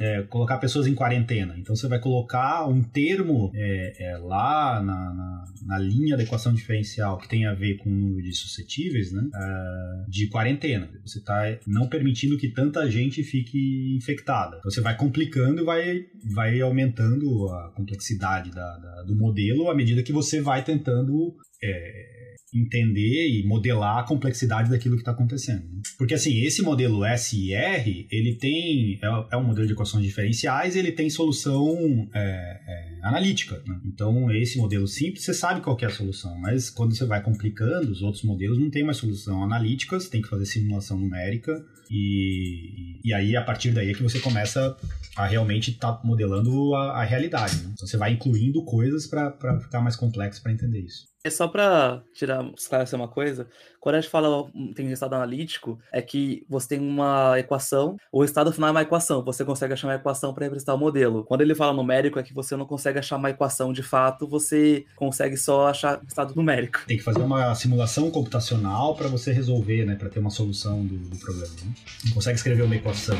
[0.00, 5.14] é, colocar pessoas em quarentena, então você vai colocar um termo é, é lá na,
[5.14, 9.12] na, na, linha da equação diferencial que tem a ver com o número de suscetíveis
[9.12, 10.90] né, é, de quarentena.
[11.06, 14.58] Você está não permitindo que tanta gente fique infectada.
[14.58, 16.00] Então você vai complicando e vai,
[16.34, 22.34] vai aumentando a complexidade da, da, do modelo à medida que você vai tentando é,
[22.54, 25.64] entender e modelar a complexidade daquilo que está acontecendo.
[25.64, 25.82] Né?
[25.98, 30.92] Porque assim, esse modelo SIR, ele tem é, é, um modelo de equações diferenciais, ele
[30.92, 33.60] tem solução é, é, analítica.
[33.66, 33.80] Né?
[33.84, 37.90] Então, esse modelo simples, você sabe qual é a solução, mas quando você vai complicando,
[37.90, 43.00] os outros modelos não tem mais solução analítica, você tem que fazer simulação numérica e,
[43.04, 44.76] e aí a partir daí é que você começa
[45.16, 47.56] a realmente estar tá modelando a, a realidade.
[47.56, 47.70] Né?
[47.74, 51.13] Então, você vai incluindo coisas para ficar mais complexo para entender isso.
[51.26, 53.48] É só para tirar, esclarecer uma coisa.
[53.80, 58.52] Quando a gente fala tem estado analítico, é que você tem uma equação, o estado
[58.52, 61.24] final é uma equação, você consegue achar uma equação para representar o modelo.
[61.24, 64.84] Quando ele fala numérico, é que você não consegue achar uma equação de fato, você
[64.94, 66.80] consegue só achar estado numérico.
[66.86, 70.98] Tem que fazer uma simulação computacional para você resolver, né, para ter uma solução do,
[70.98, 71.54] do problema.
[71.64, 71.72] Né?
[72.04, 73.16] Não consegue escrever uma equação.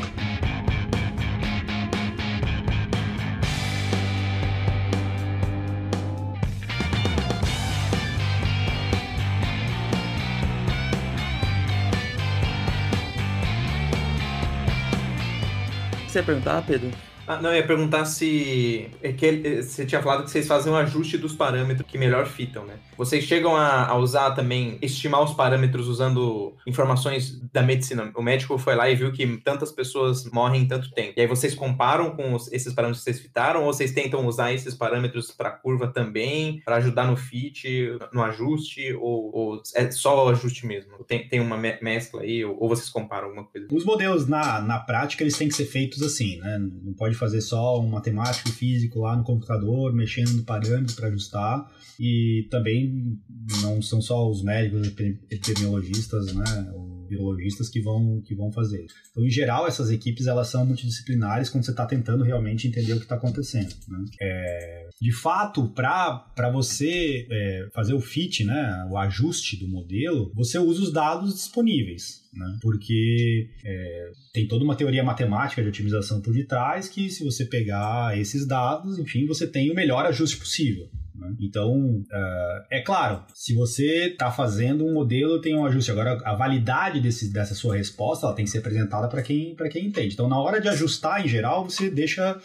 [16.15, 16.89] Você ia perguntar, Pedro?
[17.27, 18.89] Ah, não, eu ia perguntar se.
[19.01, 22.65] É que você tinha falado que vocês fazem um ajuste dos parâmetros que melhor fitam,
[22.65, 22.75] né?
[22.97, 28.11] Vocês chegam a, a, usar também, estimar os parâmetros usando informações da medicina.
[28.15, 31.13] O médico foi lá e viu que tantas pessoas morrem em tanto tempo.
[31.17, 34.53] E aí vocês comparam com os, esses parâmetros que vocês fitaram, ou vocês tentam usar
[34.53, 37.67] esses parâmetros para curva também, para ajudar no fit,
[38.13, 41.03] no ajuste, ou, ou, é só o ajuste mesmo?
[41.05, 43.67] Tem, tem uma mescla aí, ou, ou vocês comparam alguma coisa?
[43.71, 46.59] Os modelos, na, na prática, eles têm que ser feitos assim, né?
[46.59, 51.07] Não pode pode fazer só um matemático físico lá no computador, mexendo no parâmetro para
[51.07, 51.71] ajustar.
[51.99, 53.17] E também
[53.61, 54.87] não são só os médicos
[55.29, 56.73] epidemiologistas, né,
[57.17, 58.85] ou biologistas que vão, que vão fazer.
[59.11, 62.97] Então, em geral, essas equipes elas são multidisciplinares quando você está tentando realmente entender o
[62.97, 63.73] que está acontecendo.
[63.87, 64.05] Né?
[64.21, 70.57] É, de fato, para você é, fazer o fit, né, o ajuste do modelo, você
[70.57, 72.57] usa os dados disponíveis né?
[72.61, 78.17] porque é, tem toda uma teoria matemática de otimização por detrás que se você pegar
[78.19, 80.89] esses dados, enfim, você tem o melhor ajuste possível.
[81.17, 81.35] Né?
[81.39, 85.91] Então, uh, é claro, se você está fazendo um modelo, tem um ajuste.
[85.91, 89.87] Agora, a validade desse, dessa sua resposta ela tem que ser apresentada para quem, quem
[89.87, 90.13] entende.
[90.13, 92.39] Então, na hora de ajustar, em geral, você deixa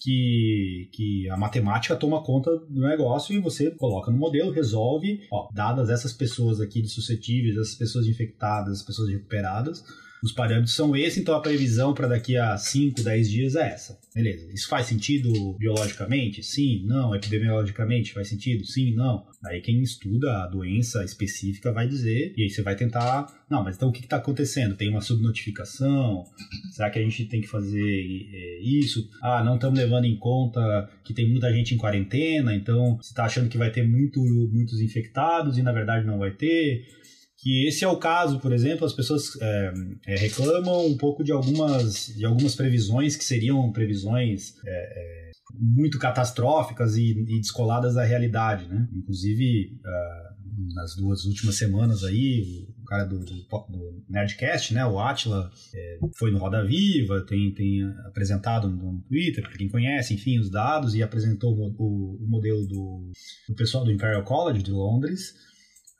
[0.00, 5.48] que, que a matemática toma conta do negócio e você coloca no modelo, resolve, ó,
[5.52, 9.82] dadas essas pessoas aqui de suscetíveis, essas pessoas infectadas, as pessoas recuperadas,
[10.22, 13.98] os parâmetros são esses, então a previsão para daqui a 5, 10 dias é essa.
[14.14, 14.52] Beleza.
[14.52, 16.42] Isso faz sentido biologicamente?
[16.42, 17.14] Sim, não.
[17.14, 18.66] Epidemiologicamente faz sentido?
[18.66, 19.24] Sim, não.
[19.44, 23.26] Aí quem estuda a doença específica vai dizer, e aí você vai tentar.
[23.48, 24.76] Não, mas então o que está acontecendo?
[24.76, 26.24] Tem uma subnotificação?
[26.72, 29.08] Será que a gente tem que fazer é, isso?
[29.22, 33.24] Ah, não estamos levando em conta que tem muita gente em quarentena, então você está
[33.24, 36.84] achando que vai ter muito, muitos infectados e na verdade não vai ter
[37.38, 39.72] que esse é o caso, por exemplo, as pessoas é,
[40.08, 45.98] é, reclamam um pouco de algumas, de algumas previsões que seriam previsões é, é muito
[45.98, 48.86] catastróficas e, e, descoladas da realidade, né?
[48.92, 54.98] Inclusive, uh, nas duas últimas semanas aí, o cara do, do, do Nerdcast, né, o
[54.98, 60.38] Atila, é, foi no Roda Viva, tem, tem apresentado no Twitter, para quem conhece, enfim,
[60.38, 63.10] os dados, e apresentou o, o, o modelo do,
[63.48, 65.34] do pessoal do Imperial College de Londres,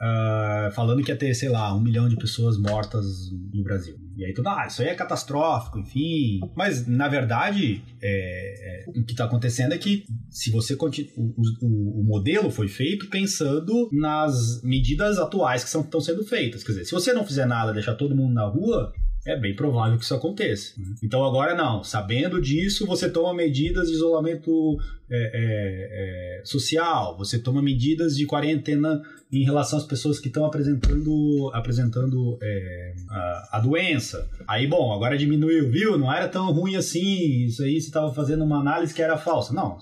[0.01, 3.05] Uh, falando que ia ter, sei lá, um milhão de pessoas mortas
[3.53, 3.97] no Brasil.
[4.17, 6.41] E aí tudo, ah, isso aí é catastrófico, enfim.
[6.57, 11.11] Mas, na verdade, é, é, o que está acontecendo é que se você continua.
[11.17, 16.63] O, o, modelo foi feito pensando nas medidas atuais que estão sendo feitas.
[16.63, 18.93] Quer dizer, se você não fizer nada, deixar todo mundo na rua,
[19.27, 20.75] é bem provável que isso aconteça.
[20.81, 20.95] Né?
[21.03, 24.79] Então agora não, sabendo disso, você toma medidas de isolamento
[25.11, 29.01] é, é, é, social, você toma medidas de quarentena
[29.33, 34.29] em relação às pessoas que estão apresentando, apresentando é, a, a, doença.
[34.47, 35.99] Aí, bom, agora diminuiu, viu?
[35.99, 39.53] Não era tão ruim assim, isso aí você estava fazendo uma análise que era falsa.
[39.53, 39.79] Não,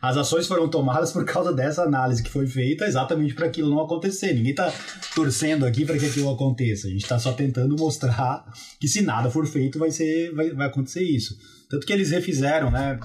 [0.00, 3.80] as ações foram tomadas por causa dessa análise que foi feita exatamente para aquilo não
[3.80, 4.32] acontecer.
[4.32, 4.72] Ninguém está
[5.14, 6.86] torcendo aqui para que aquilo aconteça.
[6.86, 8.44] A gente está só tentando mostrar
[8.78, 11.36] que se nada for feito vai, ser, vai, vai acontecer isso.
[11.68, 12.98] Tanto que eles refizeram, né?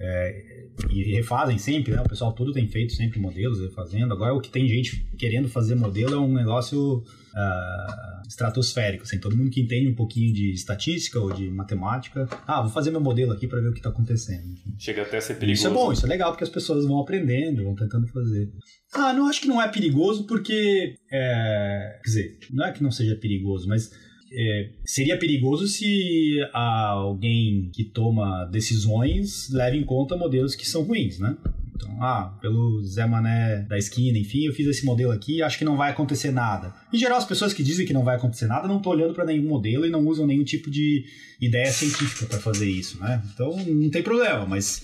[0.00, 2.00] É, e refazem sempre, né?
[2.00, 4.12] O pessoal todo tem feito sempre modelos, refazendo.
[4.12, 9.36] Agora o que tem gente querendo fazer modelo é um negócio uh, estratosférico, assim, todo
[9.36, 13.32] mundo que entende um pouquinho de estatística ou de matemática, ah, vou fazer meu modelo
[13.32, 14.54] aqui para ver o que está acontecendo.
[14.78, 15.60] Chega até a ser perigoso.
[15.60, 18.50] Isso é bom, isso é legal porque as pessoas vão aprendendo, vão tentando fazer.
[18.92, 22.90] Ah, não acho que não é perigoso porque, é, quer dizer, não é que não
[22.90, 23.90] seja perigoso, mas
[24.32, 31.18] é, seria perigoso se alguém que toma decisões leve em conta modelos que são ruins,
[31.18, 31.36] né?
[31.74, 35.64] Então, ah, pelo Zé Mané da esquina, enfim, eu fiz esse modelo aqui acho que
[35.64, 36.74] não vai acontecer nada.
[36.92, 39.24] Em geral, as pessoas que dizem que não vai acontecer nada não estão olhando para
[39.24, 41.04] nenhum modelo e não usam nenhum tipo de
[41.40, 43.22] ideia científica para fazer isso, né?
[43.32, 44.82] Então, não tem problema, mas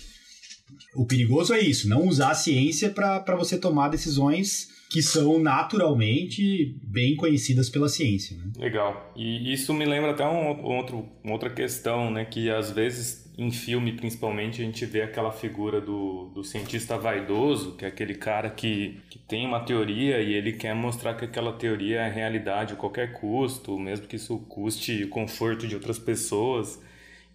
[0.94, 6.78] o perigoso é isso, não usar a ciência para você tomar decisões que são naturalmente
[6.82, 8.36] bem conhecidas pela ciência.
[8.36, 8.44] Né?
[8.58, 9.12] Legal.
[9.16, 12.24] E isso me lembra até um outro, uma outra questão, né?
[12.24, 17.76] Que às vezes em filme, principalmente, a gente vê aquela figura do, do cientista vaidoso,
[17.76, 21.52] que é aquele cara que, que tem uma teoria e ele quer mostrar que aquela
[21.52, 26.80] teoria é realidade a qualquer custo, mesmo que isso custe o conforto de outras pessoas.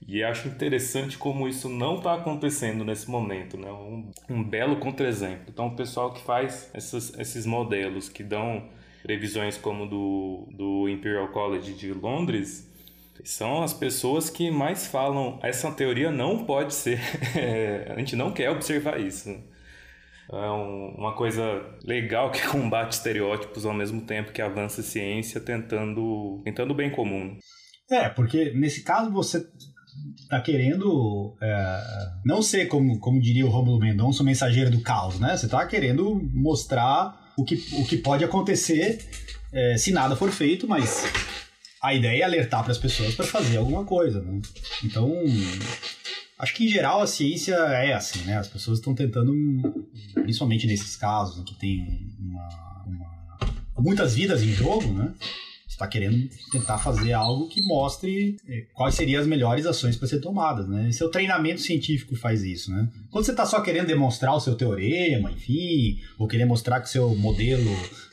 [0.07, 3.71] E acho interessante como isso não está acontecendo nesse momento, né?
[3.71, 5.45] Um, um belo contra-exemplo.
[5.49, 8.67] Então, o pessoal que faz essas, esses modelos que dão
[9.03, 12.67] previsões como do, do Imperial College de Londres
[13.23, 16.99] são as pessoas que mais falam essa teoria não pode ser.
[17.89, 19.29] a gente não quer observar isso.
[20.31, 21.43] É um, uma coisa
[21.83, 26.89] legal que combate estereótipos ao mesmo tempo que avança a ciência tentando, tentando o bem
[26.89, 27.38] comum.
[27.89, 29.43] É, porque nesse caso você
[30.29, 35.19] tá querendo é, não ser, como, como diria o Romulo Mendonça, o mensageiro do caos,
[35.19, 35.35] né?
[35.35, 38.99] Você tá querendo mostrar o que, o que pode acontecer
[39.51, 41.03] é, se nada for feito, mas
[41.81, 44.41] a ideia é alertar para as pessoas para fazer alguma coisa, né?
[44.83, 45.12] Então,
[46.38, 48.38] acho que em geral a ciência é assim, né?
[48.38, 49.33] As pessoas estão tentando,
[50.13, 55.13] principalmente nesses casos que tem uma, uma, muitas vidas em jogo, né?
[55.80, 60.20] Está querendo tentar fazer algo que mostre é, quais seriam as melhores ações para ser
[60.20, 60.92] tomadas, né?
[60.92, 62.89] Seu treinamento científico faz isso, né?
[63.10, 66.92] Quando você está só querendo demonstrar o seu teorema, enfim, ou querer mostrar que o
[66.92, 67.72] seu modelo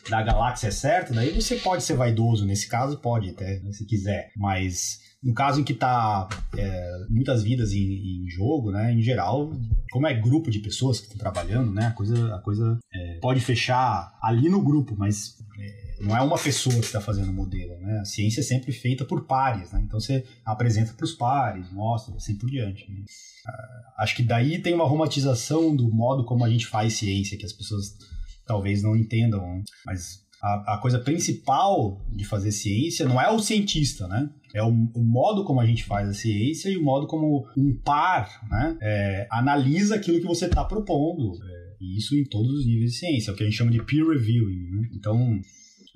[0.08, 2.46] da galáxia é certo, daí você pode ser vaidoso.
[2.46, 4.30] Nesse caso, pode até, se quiser.
[4.36, 8.92] Mas no caso em que está é, muitas vidas em, em, jogo, né?
[8.92, 9.52] Em geral,
[9.90, 11.86] como é grupo de pessoas que estão trabalhando, né?
[11.86, 16.38] A coisa, a coisa é, pode fechar ali no grupo, mas é, não é uma
[16.38, 18.00] pessoa que está fazendo o modelo, né?
[18.00, 19.82] A ciência é sempre feita por pares, né?
[19.84, 22.90] Então você apresenta para os pares, mostra, assim por diante.
[22.90, 23.00] Né?
[23.00, 27.46] Uh, acho que daí tem uma romantização do modo como a gente faz ciência, que
[27.46, 27.96] as pessoas
[28.46, 29.62] talvez não entendam, né?
[29.84, 34.30] mas a, a, coisa principal de fazer ciência não é o cientista, né?
[34.54, 37.74] É o, o, modo como a gente faz a ciência e o modo como um
[37.74, 41.32] par né, é, analisa aquilo que você está propondo.
[41.42, 43.70] É, e isso em todos os níveis de ciência, é o que a gente chama
[43.70, 44.70] de peer reviewing.
[44.70, 44.88] Né?
[44.94, 45.40] Então,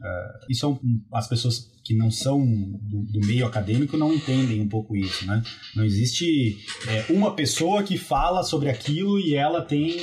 [0.01, 4.69] Uh, isso é as pessoas que não são do, do, meio acadêmico não entendem um
[4.69, 5.43] pouco isso, né?
[5.77, 6.57] Não existe
[6.89, 9.99] é, uma pessoa que fala sobre aquilo e ela tem,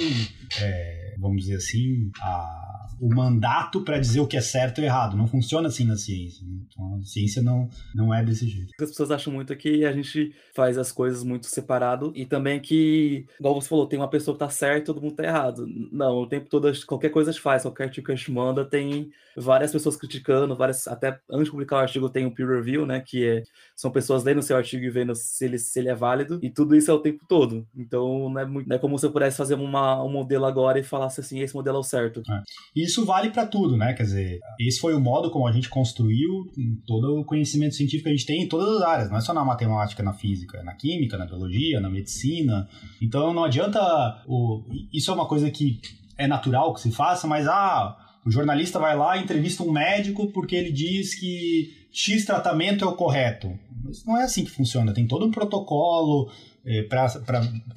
[0.59, 2.66] é, vamos dizer assim, a
[2.99, 5.15] o mandato para dizer o que é certo ou errado.
[5.15, 6.45] Não funciona assim na ciência.
[6.45, 6.59] Né?
[6.67, 8.71] Então, a ciência não, não é desse jeito.
[8.79, 13.25] As pessoas acham muito que a gente faz as coisas muito separado e também que,
[13.39, 15.65] igual você falou, tem uma pessoa que tá certa e todo mundo tá errado.
[15.91, 18.65] Não, o tempo todo, qualquer coisa a gente faz, qualquer artigo que a gente manda,
[18.65, 22.85] tem várias pessoas criticando, várias, até antes de publicar o artigo tem um peer review,
[22.85, 23.43] né, que é,
[23.75, 26.49] são pessoas lendo o seu artigo e vendo se ele, se ele é válido, e
[26.49, 27.67] tudo isso é o tempo todo.
[27.75, 30.79] Então, não é, muito, não é como se eu pudesse fazer uma, um modelo agora
[30.79, 32.23] e falasse assim, esse modelo é o certo.
[32.27, 32.41] É.
[32.87, 36.49] Isso vale para tudo, né, quer dizer, esse foi o modo como a gente construiu
[36.85, 39.33] todo o conhecimento científico que a gente tem em todas as áreas, não é só
[39.33, 42.65] na matemática, na física, na química, na biologia, na medicina.
[43.01, 43.79] Então, não adianta,
[44.25, 45.81] o, isso é uma coisa que
[46.17, 50.27] é natural que se faça, mas ah, o jornalista vai lá e entrevista um médico
[50.27, 53.51] porque ele diz que X tratamento é o correto.
[53.83, 54.93] Mas não é assim que funciona.
[54.93, 56.31] Tem todo um protocolo
[56.65, 57.09] é, para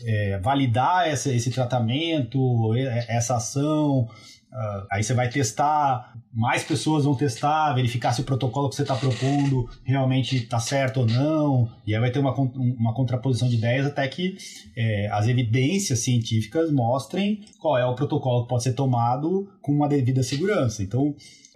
[0.04, 2.74] é, validar esse, esse tratamento,
[3.08, 4.08] essa ação.
[4.52, 8.82] Uh, aí você vai testar, mais pessoas vão testar, verificar se o protocolo que você
[8.82, 13.54] está propondo realmente está certo ou não, e aí vai ter uma, uma contraposição de
[13.54, 14.36] ideias até que
[14.76, 19.88] é, as evidências científicas mostrem qual é o protocolo que pode ser tomado com uma
[19.88, 20.82] devida segurança.
[20.82, 21.14] Então,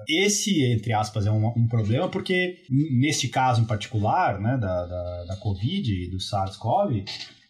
[0.09, 5.25] esse, entre aspas, é um, um problema porque, neste caso em particular, né, da, da,
[5.25, 7.05] da Covid e do SARS-CoV,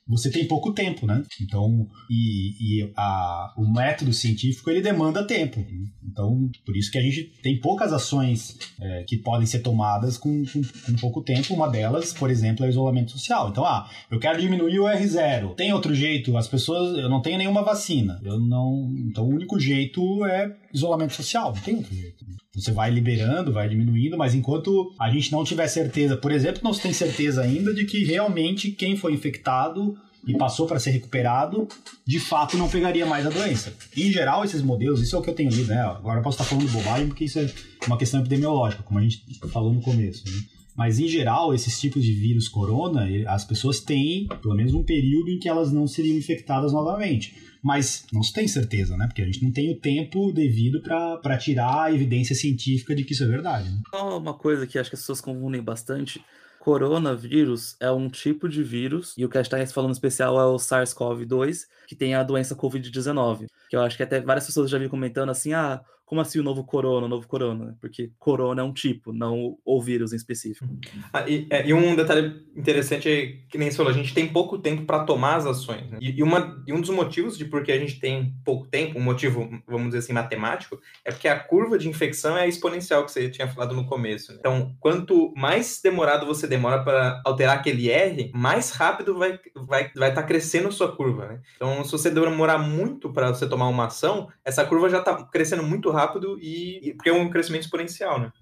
[0.07, 1.23] você tem pouco tempo, né?
[1.41, 5.65] Então, e, e a, o método científico ele demanda tempo.
[6.03, 10.45] Então, por isso que a gente tem poucas ações é, que podem ser tomadas com,
[10.45, 11.55] com, com, pouco tempo.
[11.55, 13.49] Uma delas, por exemplo, é o isolamento social.
[13.49, 15.55] Então, ah, eu quero diminuir o R0.
[15.55, 16.37] Tem outro jeito?
[16.37, 18.21] As pessoas, eu não tenho nenhuma vacina.
[18.23, 18.93] Eu não.
[19.09, 21.55] Então, o único jeito é isolamento social.
[21.55, 22.25] Não tem outro jeito.
[22.55, 26.73] Você vai liberando, vai diminuindo, mas enquanto a gente não tiver certeza, por exemplo, não
[26.73, 31.69] se tem certeza ainda de que realmente quem foi infectado e passou para ser recuperado,
[32.07, 33.73] de fato não pegaria mais a doença.
[33.97, 35.81] Em geral, esses modelos, isso é o que eu tenho lido, né?
[35.81, 37.51] Agora eu posso estar falando bobagem porque isso é
[37.87, 40.25] uma questão epidemiológica, como a gente falou no começo.
[40.25, 40.43] Né?
[40.77, 45.31] Mas, em geral, esses tipos de vírus corona, as pessoas têm pelo menos um período
[45.31, 47.35] em que elas não seriam infectadas novamente.
[47.65, 49.07] Mas não se tem certeza, né?
[49.07, 53.15] Porque a gente não tem o tempo devido para tirar a evidência científica de que
[53.15, 53.71] isso é verdade.
[53.71, 53.81] Né?
[53.95, 56.23] Uma coisa que acho que as pessoas confundem bastante
[56.61, 60.47] coronavírus é um tipo de vírus, e o que a gente está falando especial é
[60.47, 63.47] o SARS-CoV-2, que tem a doença Covid-19.
[63.69, 66.43] Que eu acho que até várias pessoas já vi comentando assim: ah, como assim o
[66.43, 67.77] novo corona, o novo corona?
[67.81, 70.69] Porque corona é um tipo, não o vírus em específico.
[71.13, 74.29] Ah, e, é, e, um detalhe interessante é que nem você falou, a gente tem
[74.29, 75.91] pouco tempo para tomar as ações.
[75.91, 75.99] Né?
[76.01, 79.03] E, e, uma, e um dos motivos de porque a gente tem pouco tempo, um
[79.03, 83.31] motivo, vamos dizer assim, matemático, é porque a curva de infecção é exponencial que você
[83.31, 84.33] tinha falado no começo.
[84.33, 84.39] Né?
[84.41, 89.91] Então, quanto mais demorado você demora para alterar aquele R, mais rápido vai estar vai,
[89.97, 91.27] vai tá crescendo a sua curva.
[91.29, 91.41] Né?
[91.57, 95.63] Então, se você demorar muito para você tomar uma ação, essa curva já está crescendo
[95.63, 98.33] muito rápido e, e porque é um crescimento exponencial, né?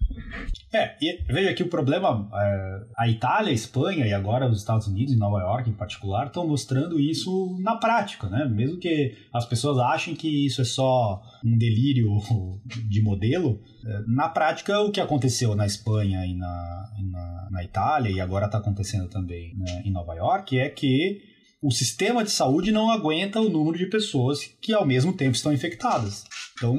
[0.72, 4.86] É, e veja que o problema, é, a Itália, a Espanha e agora os Estados
[4.86, 8.46] Unidos e Nova York em particular estão mostrando isso na prática, né?
[8.46, 12.10] Mesmo que as pessoas achem que isso é só um delírio
[12.88, 17.64] de modelo, é, na prática o que aconteceu na Espanha e na, e na, na
[17.64, 21.32] Itália e agora está acontecendo também né, em Nova York é que
[21.62, 25.52] o sistema de saúde não aguenta o número de pessoas que ao mesmo tempo estão
[25.52, 26.24] infectadas.
[26.56, 26.76] Então,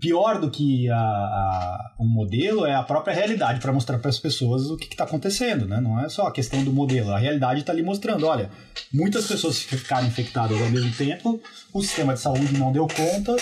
[0.00, 4.18] pior do que a, a, um modelo é a própria realidade para mostrar para as
[4.18, 5.80] pessoas o que está acontecendo, né?
[5.80, 8.50] Não é só a questão do modelo, a realidade está ali mostrando, olha,
[8.92, 11.40] muitas pessoas ficaram infectadas ao mesmo tempo,
[11.72, 13.36] o sistema de saúde não deu conta,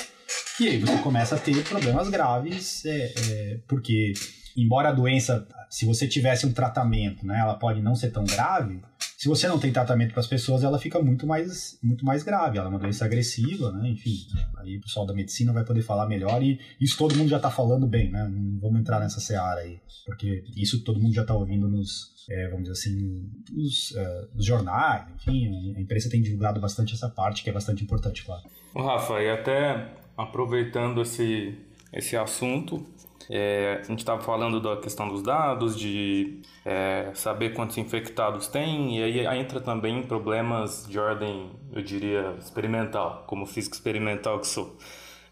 [0.60, 4.12] e aí você começa a ter problemas graves, é, é, porque
[4.56, 8.80] embora a doença, se você tivesse um tratamento, né, ela pode não ser tão grave,
[9.18, 12.56] se você não tem tratamento para as pessoas, ela fica muito mais, muito mais grave.
[12.56, 13.88] Ela é uma doença agressiva, né?
[13.88, 14.16] Enfim,
[14.58, 17.50] aí o pessoal da medicina vai poder falar melhor e isso todo mundo já está
[17.50, 18.28] falando bem, né?
[18.28, 22.46] Não vamos entrar nessa seara aí, porque isso todo mundo já está ouvindo nos, é,
[22.46, 27.42] vamos dizer assim, nos, uh, nos, jornais, enfim, a imprensa tem divulgado bastante essa parte,
[27.42, 28.44] que é bastante importante, claro.
[28.72, 31.58] Rafa, e até aproveitando esse,
[31.92, 32.86] esse assunto,
[33.30, 38.98] é, a gente estava falando da questão dos dados, de é, saber quantos infectados tem,
[38.98, 44.76] e aí entra também problemas de ordem, eu diria, experimental, como físico experimental que sou,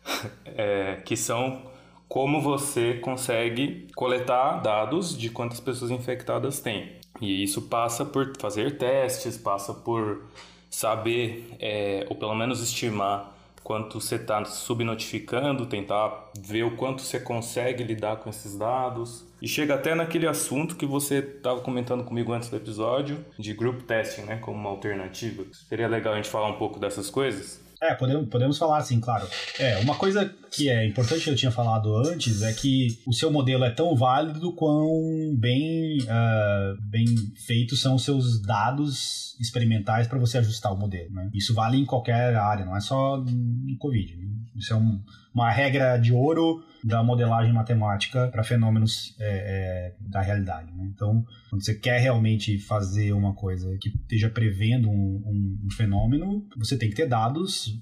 [0.44, 1.62] é, que são
[2.08, 6.96] como você consegue coletar dados de quantas pessoas infectadas tem.
[7.20, 10.24] E isso passa por fazer testes, passa por
[10.70, 13.35] saber, é, ou pelo menos estimar
[13.66, 19.26] quanto você está subnotificando, tentar ver o quanto você consegue lidar com esses dados.
[19.42, 23.82] E chega até naquele assunto que você estava comentando comigo antes do episódio, de group
[23.82, 25.44] testing, né, como uma alternativa.
[25.68, 27.60] Seria legal a gente falar um pouco dessas coisas?
[27.82, 29.26] É, podemos, podemos falar assim, claro.
[29.58, 33.30] É, uma coisa que é importante que eu tinha falado antes é que o seu
[33.30, 37.04] modelo é tão válido quão bem, uh, bem
[37.46, 41.12] feitos são os seus dados experimentais para você ajustar o modelo.
[41.12, 41.30] Né?
[41.34, 44.16] Isso vale em qualquer área, não é só no Covid.
[44.56, 44.98] Isso é um,
[45.34, 50.72] uma regra de ouro da modelagem matemática para fenômenos é, é, da realidade.
[50.72, 50.88] Né?
[50.94, 56.46] Então, quando você quer realmente fazer uma coisa que esteja prevendo um, um, um fenômeno,
[56.56, 57.78] você tem que ter dados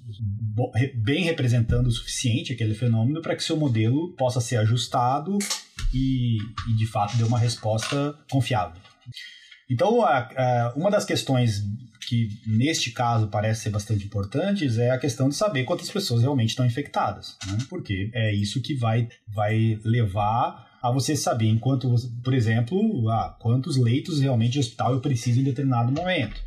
[0.97, 5.39] bem representando o suficiente aquele fenômeno para que seu modelo possa ser ajustado
[5.93, 6.39] e,
[6.69, 8.81] e de fato dê uma resposta confiável.
[9.71, 10.01] Então,
[10.75, 11.63] uma das questões
[12.07, 16.51] que neste caso parece ser bastante importantes é a questão de saber quantas pessoas realmente
[16.51, 17.59] estão infectadas, né?
[17.69, 22.79] porque é isso que vai, vai levar a você saber enquanto, por exemplo,
[23.39, 26.43] quantos leitos realmente de hospital eu preciso em determinado momento.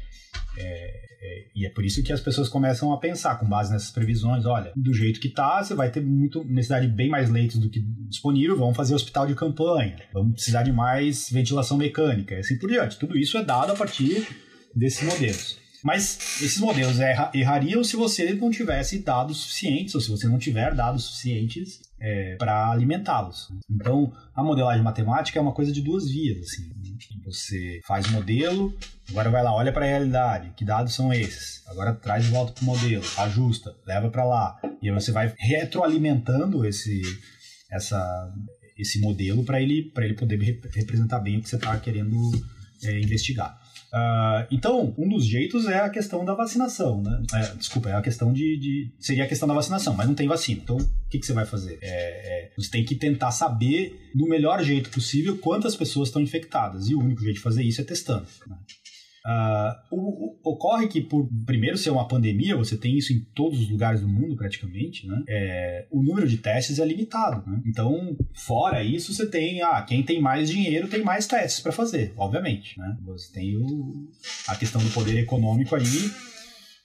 [0.58, 3.92] É, é, e é por isso que as pessoas começam a pensar, com base nessas
[3.92, 7.58] previsões, olha, do jeito que tá, você vai ter muito necessidade de bem mais leitos
[7.58, 12.40] do que disponível, vamos fazer hospital de campanha, vamos precisar de mais ventilação mecânica, e
[12.40, 12.98] assim por diante.
[12.98, 14.28] Tudo isso é dado a partir
[14.76, 15.58] desses modelos.
[15.84, 20.38] Mas esses modelos erra, errariam se você não tivesse dados suficientes, ou se você não
[20.38, 23.50] tiver dados suficientes é, para alimentá-los.
[23.70, 26.40] Então, a modelagem matemática é uma coisa de duas vias.
[26.40, 26.72] Assim.
[27.26, 28.76] Você faz modelo,
[29.10, 31.62] agora vai lá, olha para a realidade, que dados são esses?
[31.68, 34.60] Agora traz de volta para o modelo, ajusta, leva para lá.
[34.82, 37.02] E aí você vai retroalimentando esse,
[37.70, 38.34] essa,
[38.78, 40.38] esse modelo para ele, ele poder
[40.74, 42.18] representar bem o que você está querendo
[42.84, 43.60] é, investigar.
[43.94, 47.24] Uh, então, um dos jeitos é a questão da vacinação, né?
[47.34, 50.28] É, desculpa, é a questão de, de, Seria a questão da vacinação, mas não tem
[50.28, 50.62] vacina.
[50.62, 51.80] Então, o que, que você vai fazer?
[51.82, 56.90] É, é, você tem que tentar saber, do melhor jeito possível, quantas pessoas estão infectadas.
[56.90, 58.28] E o único jeito de fazer isso é testando.
[58.46, 58.58] Né?
[59.28, 64.00] Uh, ocorre que, por primeiro ser uma pandemia, você tem isso em todos os lugares
[64.00, 65.22] do mundo praticamente, né?
[65.28, 67.44] É, o número de testes é limitado.
[67.46, 67.62] Né?
[67.66, 72.14] Então, fora isso, você tem, ah, quem tem mais dinheiro tem mais testes para fazer,
[72.16, 72.80] obviamente.
[72.80, 72.98] Né?
[73.06, 74.08] Você tem o,
[74.48, 76.12] a questão do poder econômico aí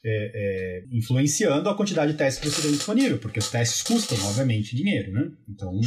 [0.05, 4.19] é, é, influenciando a quantidade de testes que você tem disponível, porque os testes custam,
[4.27, 5.31] obviamente, dinheiro, né?
[5.49, 5.81] Então,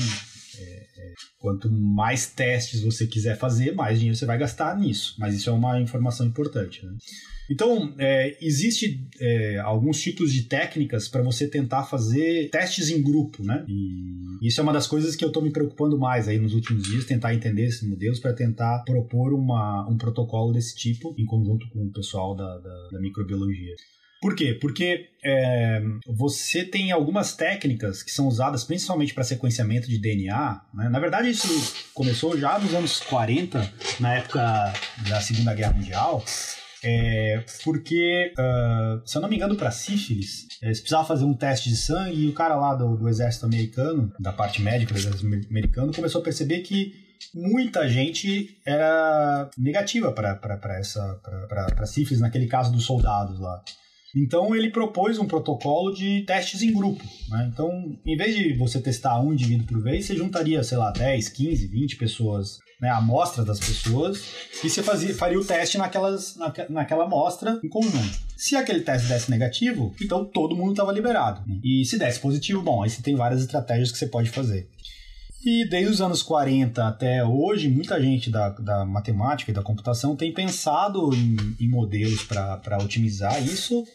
[0.59, 5.15] é, é, quanto mais testes você quiser fazer, mais dinheiro você vai gastar nisso.
[5.19, 6.85] Mas isso é uma informação importante.
[6.85, 6.91] Né?
[7.49, 13.43] Então, é, existe é, alguns tipos de técnicas para você tentar fazer testes em grupo,
[13.43, 13.63] né?
[13.67, 16.83] E isso é uma das coisas que eu estou me preocupando mais aí nos últimos
[16.83, 21.67] dias, tentar entender esses modelos para tentar propor uma, um protocolo desse tipo em conjunto
[21.69, 23.75] com o pessoal da, da, da microbiologia.
[24.26, 24.57] Por quê?
[24.59, 30.61] Porque é, você tem algumas técnicas que são usadas principalmente para sequenciamento de DNA.
[30.73, 30.89] Né?
[30.89, 31.47] Na verdade, isso
[31.93, 34.73] começou já nos anos 40, na época
[35.07, 36.26] da Segunda Guerra Mundial.
[36.84, 41.69] É, porque, uh, se eu não me engano, para sífilis, eles precisavam fazer um teste
[41.69, 45.28] de sangue e o cara lá do, do exército americano, da parte médica do exército
[45.51, 46.95] americano, começou a perceber que
[47.32, 53.61] muita gente era negativa para sífilis, naquele caso dos soldados lá.
[54.16, 57.03] Então ele propôs um protocolo de testes em grupo.
[57.30, 57.49] Né?
[57.51, 61.30] Então, em vez de você testar um indivíduo por vez, você juntaria, sei lá, 10,
[61.30, 64.24] 15, 20 pessoas, né, amostra das pessoas,
[64.63, 68.18] e você fazia, faria o teste naquelas, naque, naquela amostra em conjunto.
[68.38, 71.41] Se aquele teste desse negativo, então todo mundo estava liberado.
[71.45, 71.59] Né?
[71.63, 74.70] E se desse positivo, bom, aí você tem várias estratégias que você pode fazer.
[75.45, 80.16] E desde os anos 40 até hoje, muita gente da, da matemática e da computação
[80.16, 83.86] tem pensado em, em modelos para otimizar isso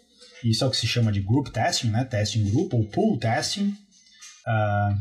[0.45, 2.05] isso é o que se chama de group testing, né?
[2.05, 3.75] Teste em grupo ou pool testing.
[4.47, 4.97] Uh,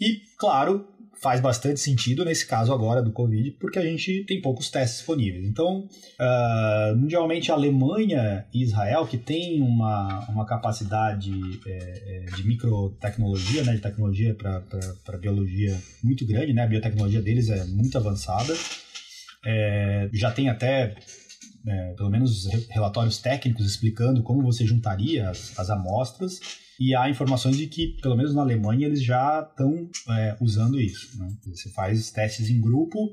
[0.00, 0.88] e, claro,
[1.24, 5.46] faz bastante sentido nesse caso agora do Covid, porque a gente tem poucos testes disponíveis.
[5.46, 5.88] Então,
[6.20, 11.32] uh, mundialmente, a Alemanha e Israel, que tem uma, uma capacidade
[11.66, 17.64] é, de microtecnologia, né, de tecnologia para biologia muito grande, né, a biotecnologia deles é
[17.64, 18.54] muito avançada,
[19.46, 20.94] é, já tem até
[21.66, 26.40] é, pelo menos relatórios técnicos explicando como você juntaria as, as amostras
[26.78, 31.18] e há informações de que, pelo menos na Alemanha, eles já estão é, usando isso.
[31.18, 31.28] Né?
[31.46, 33.12] Você faz testes em grupo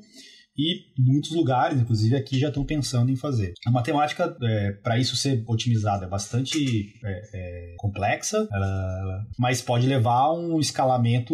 [0.58, 3.54] e muitos lugares, inclusive aqui, já estão pensando em fazer.
[3.66, 9.88] A matemática, é, para isso ser otimizada, é bastante é, é, complexa, ela, mas pode
[9.88, 11.34] levar a um escalamento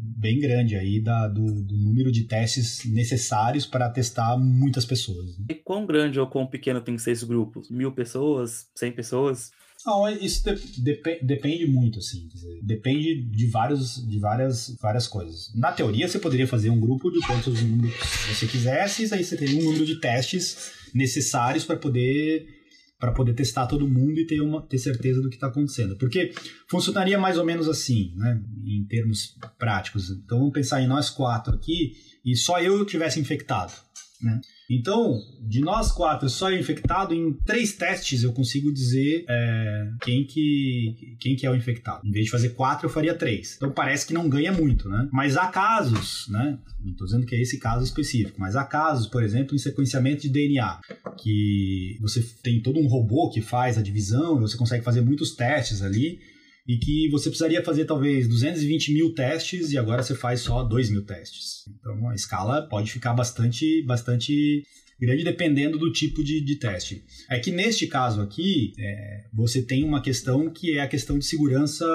[0.00, 5.38] bem grande aí da, do, do número de testes necessários para testar muitas pessoas.
[5.38, 5.46] Né?
[5.50, 7.70] E quão grande ou quão pequeno tem que ser esses grupos?
[7.70, 8.66] Mil pessoas?
[8.74, 9.50] Cem pessoas?
[9.86, 12.26] Não, isso de, dep depende muito, assim.
[12.26, 15.52] Dizer, depende de, vários, de várias, várias coisas.
[15.54, 17.94] Na teoria, você poderia fazer um grupo de quantos números
[18.28, 22.54] você quisesse, aí você teria um número de testes necessários para poder
[22.98, 25.98] para poder testar todo mundo e ter, uma, ter certeza do que está acontecendo.
[25.98, 26.32] Porque
[26.66, 30.08] funcionaria mais ou menos assim, né, em termos práticos.
[30.08, 31.92] Então vamos pensar em nós quatro aqui
[32.24, 33.74] e só eu tivesse infectado.
[34.22, 34.40] Né?
[34.70, 41.16] Então, de nós quatro, só infectado, em três testes eu consigo dizer é, quem, que,
[41.20, 42.06] quem que é o infectado.
[42.06, 43.54] Em vez de fazer quatro, eu faria três.
[43.56, 45.08] Então parece que não ganha muito, né?
[45.12, 46.58] Mas há casos, né?
[46.80, 50.22] Não estou dizendo que é esse caso específico, mas há casos, por exemplo, em sequenciamento
[50.22, 50.80] de DNA,
[51.18, 55.82] que você tem todo um robô que faz a divisão, você consegue fazer muitos testes
[55.82, 56.18] ali,
[56.66, 60.90] e que você precisaria fazer talvez 220 mil testes e agora você faz só 2
[60.90, 61.64] mil testes.
[61.68, 64.64] Então a escala pode ficar bastante, bastante
[65.00, 67.04] grande dependendo do tipo de, de teste.
[67.28, 71.26] É que neste caso aqui, é, você tem uma questão que é a questão de
[71.26, 71.86] segurança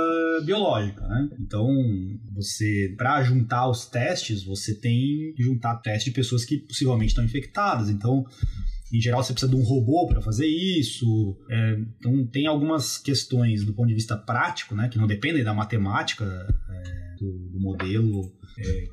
[0.46, 1.30] biológica, né?
[1.40, 1.68] Então,
[2.34, 7.26] você, para juntar os testes, você tem que juntar testes de pessoas que possivelmente estão
[7.26, 7.90] infectadas.
[7.90, 8.26] Então,
[8.92, 11.38] em geral, você precisa de um robô para fazer isso.
[11.50, 15.54] É, então, tem algumas questões do ponto de vista prático, né, que não dependem da
[15.54, 18.88] matemática é, do, do, modelo, é,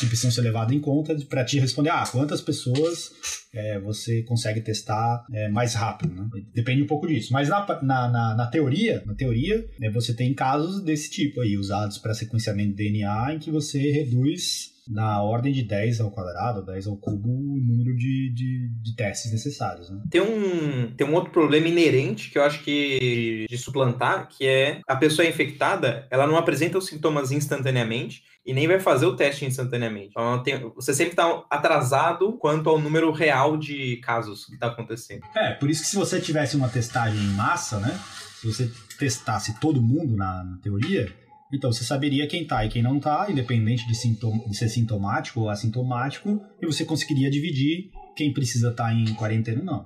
[0.00, 3.12] que precisam ser levadas em conta para te responder: ah, quantas pessoas
[3.52, 6.14] é, você consegue testar é, mais rápido?
[6.14, 6.28] Né?
[6.54, 7.32] Depende um pouco disso.
[7.32, 11.58] Mas na, na, na, na teoria, na teoria, né, você tem casos desse tipo aí,
[11.58, 16.64] usados para sequenciamento de DNA, em que você reduz na ordem de 10 ao quadrado,
[16.64, 19.90] 10 ao cubo, o número de, de, de, testes necessários.
[19.90, 20.02] Né?
[20.10, 24.80] Tem, um, tem um outro problema inerente que eu acho que de suplantar, que é
[24.86, 29.46] a pessoa infectada, ela não apresenta os sintomas instantaneamente e nem vai fazer o teste
[29.46, 30.10] instantaneamente.
[30.10, 35.22] Então, tem, você sempre está atrasado quanto ao número real de casos que está acontecendo.
[35.34, 37.98] É, por isso que se você tivesse uma testagem em massa, né?
[38.40, 41.10] Se você testasse todo mundo na, na teoria,
[41.56, 45.40] então você saberia quem tá e quem não tá, independente de, sintoma, de ser sintomático
[45.40, 49.80] ou assintomático, e você conseguiria dividir quem precisa estar tá em quarentena ou não.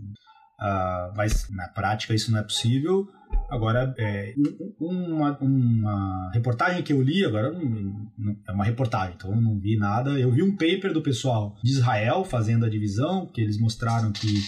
[0.61, 3.07] Uh, mas na prática isso não é possível.
[3.49, 4.35] Agora, é,
[4.81, 9.59] uma, uma, reportagem que eu li, agora não, não, é uma reportagem, então eu não
[9.59, 10.19] vi nada.
[10.19, 14.43] Eu vi um paper do pessoal de Israel fazendo a divisão, que eles mostraram que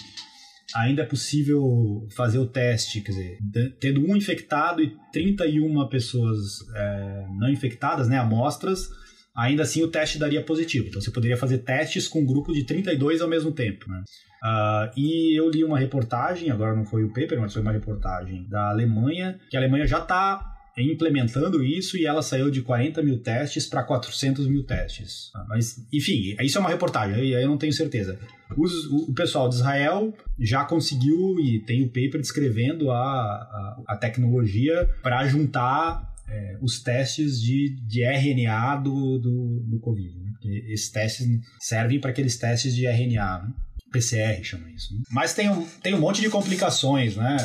[0.76, 3.38] ainda é possível fazer o teste, quer dizer,
[3.80, 8.88] tendo um infectado e 31 pessoas é, não infectadas, né, amostras,
[9.36, 10.88] ainda assim o teste daria positivo.
[10.88, 13.88] Então você poderia fazer testes com um grupo de 32 ao mesmo tempo.
[13.88, 14.02] Né?
[14.42, 18.48] Uh, e eu li uma reportagem, agora não foi o paper, mas foi uma reportagem
[18.48, 23.18] da Alemanha, que a Alemanha já está implementando isso e ela saiu de 40 mil
[23.18, 25.30] testes para 400 mil testes.
[25.48, 28.18] Mas, enfim, isso é uma reportagem, aí eu não tenho certeza.
[28.56, 33.96] Os, o, pessoal de Israel já conseguiu e tem o paper descrevendo a, a, a
[33.96, 40.18] tecnologia para juntar é, os testes de, de RNA do, do, do Covid.
[40.18, 40.30] Né?
[40.68, 41.26] esses testes
[41.58, 43.52] servem para aqueles testes de RNA, né?
[43.92, 44.94] PCR chama isso.
[44.94, 45.02] Né?
[45.10, 47.36] Mas tem um, tem um monte de complicações, né?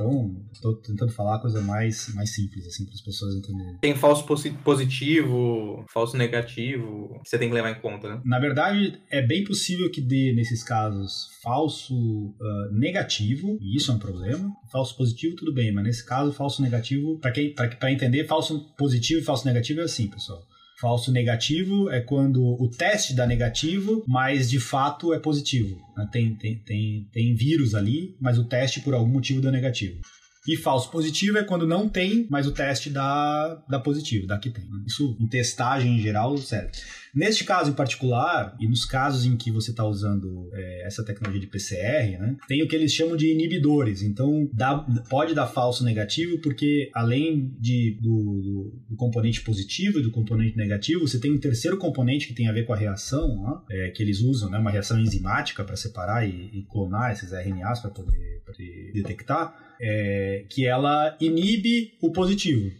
[0.00, 3.76] Então, estou tentando falar a coisa mais, mais simples, assim, para as pessoas entenderem.
[3.78, 4.24] Tem falso
[4.64, 8.22] positivo, falso negativo, que você tem que levar em conta, né?
[8.24, 13.94] Na verdade, é bem possível que dê, nesses casos, falso uh, negativo, e isso é
[13.94, 14.50] um problema.
[14.72, 19.20] Falso positivo, tudo bem, mas nesse caso, falso negativo, para quem para entender, falso positivo
[19.20, 20.42] e falso negativo é assim, pessoal.
[20.80, 25.78] Falso negativo é quando o teste dá negativo, mas de fato é positivo.
[25.94, 26.08] Né?
[26.10, 30.00] Tem, tem, tem, tem vírus ali, mas o teste por algum motivo deu negativo.
[30.48, 34.48] E falso positivo é quando não tem, mas o teste dá, dá positivo, dá que
[34.48, 34.64] tem.
[34.64, 34.84] Né?
[34.86, 36.70] Isso em testagem em geral serve.
[37.14, 41.40] Neste caso em particular, e nos casos em que você está usando é, essa tecnologia
[41.40, 44.02] de PCR, né, tem o que eles chamam de inibidores.
[44.02, 50.02] Então, dá, pode dar falso negativo, porque além de, do, do, do, componente positivo e
[50.02, 53.62] do componente negativo, você tem um terceiro componente que tem a ver com a reação,
[53.70, 57.80] é, que eles usam, né, uma reação enzimática para separar e, e, clonar esses RNAs
[57.80, 62.70] para poder, poder, detectar, é, que ela inibe o positivo.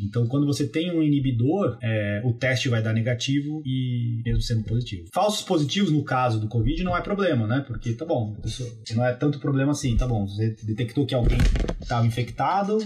[0.00, 4.64] Então, quando você tem um inibidor, é, o teste vai dar negativo e mesmo sendo
[4.64, 5.08] positivo.
[5.12, 7.64] Falsos positivos, no caso do Covid, não é problema, né?
[7.66, 8.36] Porque, tá bom,
[8.94, 10.26] não é tanto problema assim, tá bom.
[10.26, 11.38] Você detectou que alguém
[11.80, 12.78] estava infectado,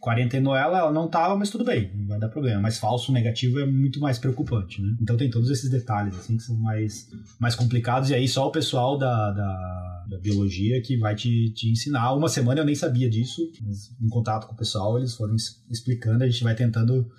[0.00, 2.60] quarentenou ela, ela não estava, mas tudo bem, não vai dar problema.
[2.60, 4.94] Mas falso negativo é muito mais preocupante, né?
[5.00, 8.10] Então tem todos esses detalhes, assim, que são mais, mais complicados.
[8.10, 12.12] E aí só o pessoal da, da, da biologia que vai te, te ensinar.
[12.12, 15.34] Uma semana eu nem sabia disso, mas em contato com o pessoal eles foram
[15.84, 17.10] explicando, a gente vai tentando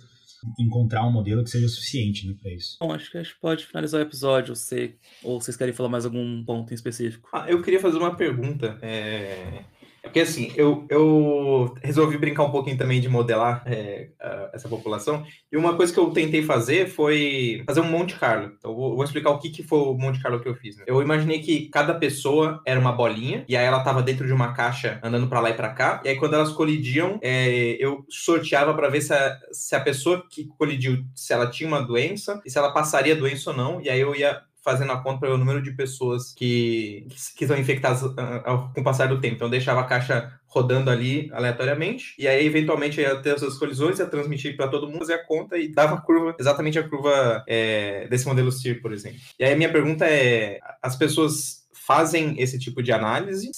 [0.60, 2.78] encontrar um modelo que seja suficiente né, para isso.
[2.80, 6.06] Bom, acho que a gente pode finalizar o episódio, você, ou vocês querem falar mais
[6.06, 7.30] algum ponto em específico?
[7.34, 8.78] Ah, eu queria fazer uma pergunta.
[8.82, 9.64] É...
[10.06, 14.10] Porque assim, eu, eu resolvi brincar um pouquinho também de modelar é,
[14.54, 15.26] essa população.
[15.52, 18.54] E uma coisa que eu tentei fazer foi fazer um Monte Carlo.
[18.58, 20.78] Então, eu vou, vou explicar o que, que foi o Monte Carlo que eu fiz.
[20.78, 20.86] Né?
[20.88, 24.54] Eu imaginei que cada pessoa era uma bolinha, e aí ela estava dentro de uma
[24.54, 26.02] caixa andando para lá e para cá.
[26.04, 30.26] E aí, quando elas colidiam, é, eu sorteava para ver se a, se a pessoa
[30.30, 33.82] que colidiu, se ela tinha uma doença e se ela passaria a doença ou não.
[33.82, 37.08] E aí eu ia fazendo a conta para o número de pessoas que,
[37.38, 39.36] que, são infectadas uh, uh, com o passar do tempo.
[39.36, 44.08] Então, deixava a caixa rodando ali aleatoriamente, e aí, eventualmente, ia ter essas colisões, ia
[44.08, 48.08] transmitir para todo mundo, fazer a conta e dava a curva, exatamente a curva é,
[48.08, 49.20] desse modelo CIR, por exemplo.
[49.38, 53.52] E aí, a minha pergunta é: as pessoas fazem esse tipo de análise?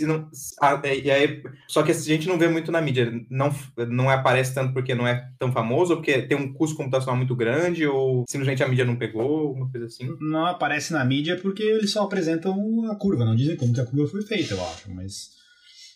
[0.00, 0.28] Se não.
[0.82, 3.12] É, e aí, só que a gente não vê muito na mídia.
[3.28, 3.54] Não,
[3.88, 7.36] não aparece tanto porque não é tão famoso, ou porque tem um custo computacional muito
[7.36, 10.08] grande, ou simplesmente a mídia não pegou, alguma coisa assim.
[10.20, 13.86] Não aparece na mídia porque eles só apresentam a curva, não dizem como que a
[13.86, 14.90] curva foi feita, eu acho.
[14.90, 15.39] Mas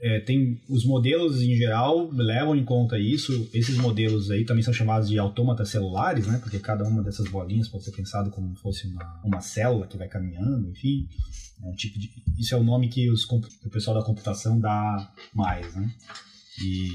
[0.01, 3.49] é, tem os modelos em geral levam em conta isso.
[3.53, 6.39] Esses modelos aí também são chamados de autômatas celulares, né?
[6.43, 10.09] Porque cada uma dessas bolinhas pode ser pensado como fosse uma, uma célula que vai
[10.09, 11.09] caminhando, enfim.
[11.63, 15.13] É um tipo de, isso é o nome que, os, o pessoal da computação dá
[15.33, 15.91] mais, né?
[16.63, 16.89] E,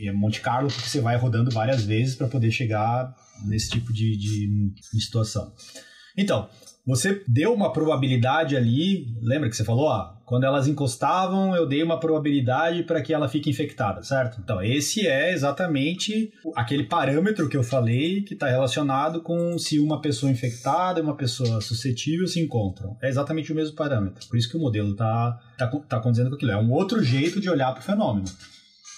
[0.00, 3.92] e é Monte Carlo porque você vai rodando várias vezes para poder chegar nesse tipo
[3.92, 5.52] de, de, de situação.
[6.16, 6.48] Então,
[6.88, 11.82] você deu uma probabilidade ali, lembra que você falou, ah, quando elas encostavam, eu dei
[11.82, 14.40] uma probabilidade para que ela fique infectada, certo?
[14.42, 20.00] Então, esse é exatamente aquele parâmetro que eu falei que está relacionado com se uma
[20.00, 22.96] pessoa infectada e uma pessoa suscetível se encontram.
[23.02, 24.26] É exatamente o mesmo parâmetro.
[24.26, 26.52] Por isso que o modelo está tá, tá condizendo com aquilo.
[26.52, 28.26] É um outro jeito de olhar para o fenômeno.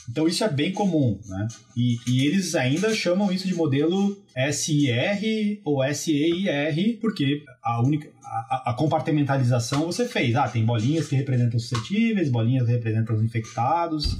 [0.08, 1.48] Então isso é bem comum, né?
[1.76, 4.20] E, e, eles ainda chamam isso de modelo
[4.52, 10.36] SIR ou SEIR, porque a única a, a, compartimentalização você fez.
[10.36, 14.18] Ah, tem bolinhas que representam os suscetíveis, bolinhas que representam os infectados.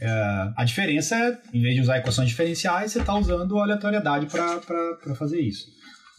[0.00, 5.14] É, a diferença é, em vez de usar equações diferenciais, você está usando aleatoriedade para
[5.14, 5.68] fazer isso.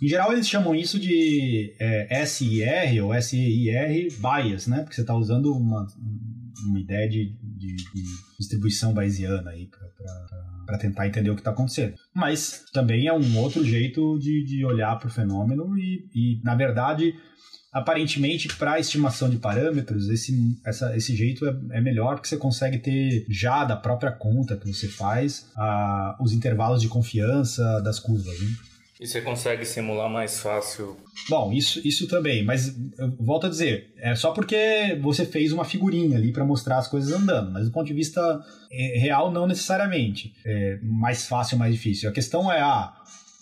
[0.02, 4.82] Em geral, eles chamam isso de é, SIR ou SEIR bias, né?
[4.82, 5.88] Porque você está usando uma,
[6.68, 8.04] uma ideia de, de, de
[8.42, 9.70] distribuição bayesiana aí
[10.66, 11.96] para tentar entender o que está acontecendo.
[12.14, 16.56] Mas também é um outro jeito de, de olhar para o fenômeno e, e, na
[16.56, 17.14] verdade,
[17.72, 20.34] aparentemente, para estimação de parâmetros, esse,
[20.66, 24.68] essa, esse jeito é, é, melhor porque você consegue ter já da própria conta que
[24.68, 28.40] você faz a, os intervalos de confiança das curvas.
[28.40, 28.71] Né?
[29.02, 30.96] E você consegue simular mais fácil?
[31.28, 32.78] Bom, isso, isso também, mas
[33.20, 37.12] volto a dizer, é só porque você fez uma figurinha ali para mostrar as coisas
[37.12, 38.22] andando, mas do ponto de vista
[38.72, 40.36] é, real, não necessariamente.
[40.46, 42.12] É mais fácil ou mais difícil.
[42.12, 42.94] A questão é, ah,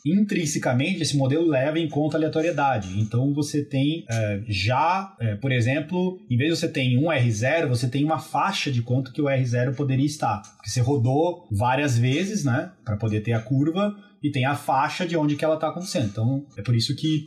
[0.05, 2.97] intrinsecamente esse modelo leva em conta aleatoriedade.
[2.97, 7.67] Então você tem é, já, é, por exemplo, em vez de você ter um R0,
[7.67, 10.41] você tem uma faixa de quanto que o R0 poderia estar.
[10.55, 15.07] Porque você rodou várias vezes, né, para poder ter a curva e tem a faixa
[15.07, 16.07] de onde que ela está acontecendo.
[16.07, 17.25] Então, é por isso que,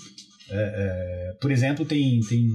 [0.50, 2.46] é, é, por exemplo, tem, tem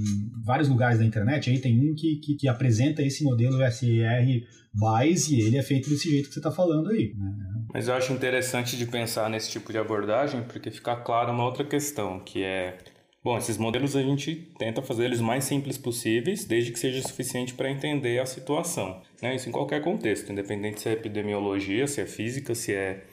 [0.44, 5.30] vários lugares da internet, aí tem um que, que, que apresenta esse modelo SER BIAS
[5.30, 7.14] e ele é feito desse jeito que você está falando aí.
[7.18, 7.34] Né?
[7.74, 11.66] Mas eu acho interessante de pensar nesse tipo de abordagem, porque fica clara uma outra
[11.66, 12.78] questão, que é
[13.28, 17.54] Bom, esses modelos a gente tenta fazer eles mais simples possíveis, desde que seja suficiente
[17.54, 19.02] para entender a situação.
[19.22, 19.36] Né?
[19.36, 23.04] Isso em qualquer contexto, independente se é epidemiologia, se é física, se é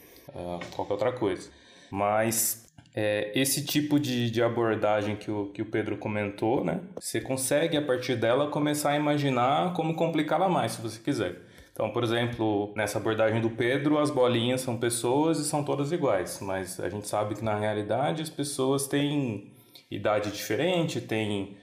[0.75, 1.51] qualquer outra coisa.
[1.91, 2.65] Mas
[2.95, 6.81] é, esse tipo de, de abordagem que o, que o Pedro comentou, né?
[7.01, 11.37] Você consegue, a partir dela, começar a imaginar como complicá-la mais, se você quiser.
[11.73, 16.39] Então, por exemplo, nessa abordagem do Pedro, as bolinhas são pessoas e são todas iguais,
[16.41, 19.53] mas a gente sabe que na realidade as pessoas têm
[19.91, 21.57] idade diferente, têm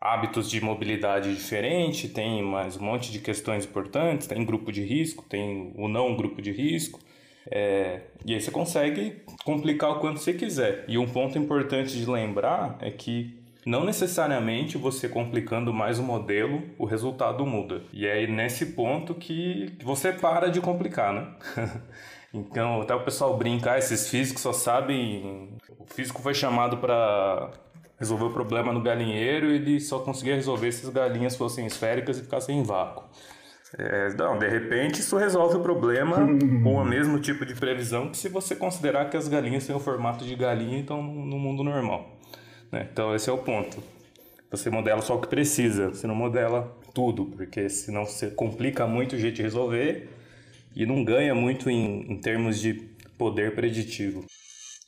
[0.00, 5.24] hábitos de mobilidade diferente, tem mais um monte de questões importantes, tem grupo de risco,
[5.24, 6.98] tem o não grupo de risco.
[7.50, 10.84] É, e aí você consegue complicar o quanto você quiser.
[10.88, 16.62] E um ponto importante de lembrar é que não necessariamente você complicando mais o modelo,
[16.78, 17.82] o resultado muda.
[17.92, 21.28] E é nesse ponto que você para de complicar, né?
[22.32, 25.56] então, até o pessoal brinca, ah, esses físicos só sabem.
[25.78, 27.50] O físico foi chamado para
[27.98, 32.18] resolver o problema no galinheiro e ele só conseguia resolver se as galinhas fossem esféricas
[32.18, 33.04] e ficassem em vácuo.
[33.76, 36.16] É, não, de repente isso resolve o problema
[36.62, 39.80] com o mesmo tipo de previsão que se você considerar que as galinhas têm o
[39.80, 42.16] formato de galinha e estão no mundo normal.
[42.70, 42.88] Né?
[42.92, 43.82] Então esse é o ponto.
[44.50, 49.16] Você modela só o que precisa, você não modela tudo, porque senão você complica muito
[49.16, 50.08] o jeito de resolver
[50.76, 52.74] e não ganha muito em, em termos de
[53.18, 54.24] poder preditivo.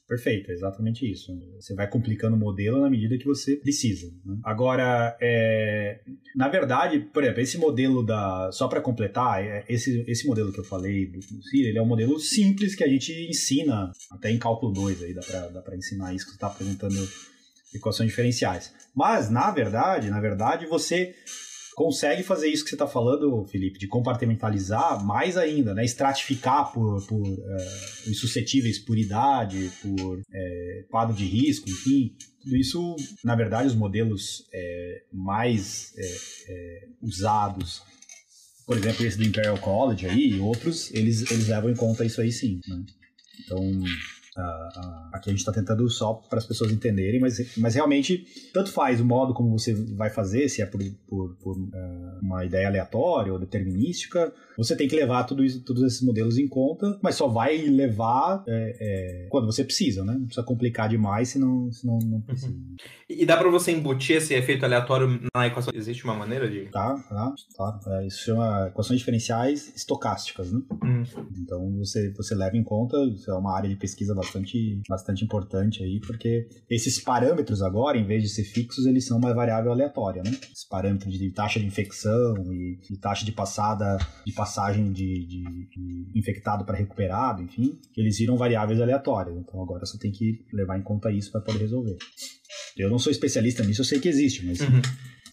[0.09, 1.37] Perfeito, é exatamente isso.
[1.59, 4.07] Você vai complicando o modelo na medida que você precisa.
[4.25, 4.39] Né?
[4.45, 6.01] Agora, é,
[6.35, 8.51] na verdade, por exemplo, esse modelo da.
[8.53, 11.87] Só para completar, é, esse, esse modelo que eu falei do CIR, ele é um
[11.87, 16.25] modelo simples que a gente ensina, até em cálculo 2 aí, dá para ensinar isso
[16.27, 16.97] que você está apresentando
[17.75, 18.73] equações diferenciais.
[18.95, 21.15] Mas, na verdade, na verdade, você
[21.77, 25.85] consegue fazer isso que você está falando, Felipe, de compartimentalizar mais ainda, né?
[25.85, 32.17] Estratificar por, por uh, os suscetíveis por idade, por é, quadro de risco, enfim.
[32.41, 37.83] Tudo isso, na verdade, os modelos é, mais é, usados,
[38.67, 42.23] por exemplo, esse do Imperial College aí e outros, eles, eles levam em conta isso
[42.23, 42.85] aí sim, né?
[43.45, 43.61] Então,
[45.13, 49.01] aqui a gente está tentando só para as pessoas entenderem, mas, mas realmente tanto faz
[49.01, 53.33] o modo como você vai fazer, se é por, por, por uh, uma ideia aleatória
[53.33, 57.29] ou determinística, você tem que levar tudo isso, todos esses modelos em conta, mas só
[57.29, 60.15] vai levar é, é, quando você precisa, né?
[60.15, 62.53] Não precisa complicar demais, senão, senão não precisa.
[62.53, 62.77] Uhum.
[63.09, 65.73] E dá para você embutir esse efeito aleatório na equação?
[65.75, 66.67] Existe uma maneira de.
[66.71, 67.81] Tá, tá, claro.
[67.87, 70.61] É, isso chama equações diferenciais estocásticas, né?
[70.83, 71.05] Uhum.
[71.39, 75.25] Então você, você leva em conta, isso é uma área de pesquisa bastante bastante, bastante
[75.25, 79.73] importante aí, porque esses parâmetros agora, em vez de ser fixos, eles são uma variável
[79.73, 80.31] aleatória, né?
[80.53, 85.43] Esse parâmetro de taxa de infecção e de taxa de passada, de passagem de, de,
[85.43, 89.37] de infectado para recuperado, enfim, eles viram variáveis aleatórias.
[89.37, 91.97] Então agora você tem que levar em conta isso para poder resolver.
[92.77, 94.83] Eu não sou especialista nisso, eu sei que existe, mas uhum.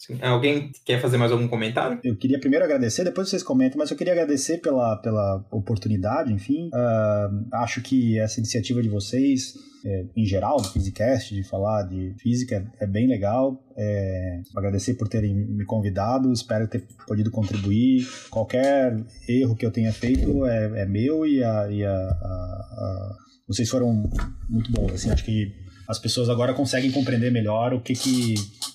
[0.05, 0.17] Sim.
[0.21, 1.97] Alguém quer fazer mais algum comentário?
[2.03, 6.67] Eu queria primeiro agradecer, depois vocês comentam, mas eu queria agradecer pela, pela oportunidade, enfim.
[6.67, 9.53] Uh, acho que essa iniciativa de vocês,
[9.85, 13.63] é, em geral, do Physicast, de falar de física, é, bem legal.
[13.77, 18.05] É, agradecer por terem me convidado, espero ter podido contribuir.
[18.29, 23.15] Qualquer erro que eu tenha feito é, é meu e, a, e a, a, a,
[23.47, 24.09] vocês foram
[24.49, 24.91] muito bons.
[24.91, 28.33] Assim, acho que as pessoas agora conseguem compreender melhor o que que,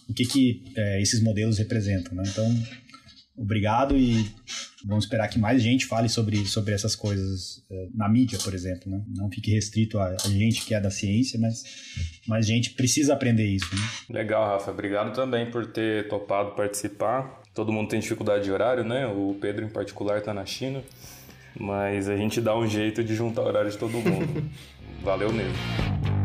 [0.09, 2.15] o que, que é, esses modelos representam.
[2.15, 2.23] Né?
[2.27, 2.49] Então,
[3.37, 4.25] obrigado e
[4.85, 8.91] vamos esperar que mais gente fale sobre, sobre essas coisas uh, na mídia, por exemplo,
[8.91, 9.03] né?
[9.17, 11.65] Não fique restrito a, a, gente que é da ciência, mas
[12.27, 13.69] mais gente precisa aprender isso.
[13.75, 14.21] Né?
[14.21, 14.71] Legal, Rafa.
[14.71, 17.43] Obrigado também por ter topado participar.
[17.53, 19.07] Todo mundo tem dificuldade de horário, né?
[19.07, 20.83] O Pedro, em particular, está na China.
[21.59, 24.49] Mas a gente dá um jeito de juntar o horário de todo mundo.
[25.03, 26.18] Valeu mesmo.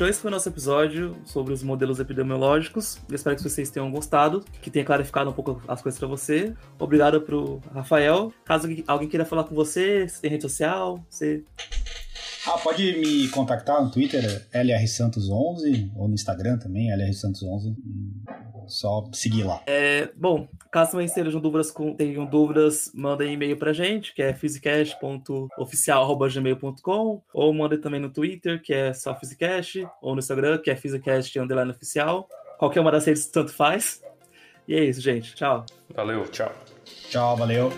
[0.00, 2.98] Então esse foi o nosso episódio sobre os modelos epidemiológicos.
[3.06, 6.54] Eu espero que vocês tenham gostado, que tenha clarificado um pouco as coisas para você.
[6.78, 8.32] Obrigado pro Rafael.
[8.42, 11.44] Caso alguém queira falar com você, se tem rede social, você
[12.46, 17.74] ah, pode me contactar no Twitter, LRSantos11, ou no Instagram também, LRSantos11.
[18.66, 19.62] Só seguir lá.
[19.66, 24.32] É, bom, caso também estejam dúvidas, com, tenham dúvidas, mandem e-mail pra gente, que é
[24.32, 30.76] physicast.oficial.gmail.com, ou mandem também no Twitter, que é só Physicast, ou no Instagram, que é
[30.76, 32.28] physicast underline oficial.
[32.58, 34.00] Qualquer uma das redes tanto faz.
[34.68, 35.34] E é isso, gente.
[35.34, 35.64] Tchau.
[35.94, 36.54] Valeu, tchau.
[37.08, 37.72] Tchau, valeu.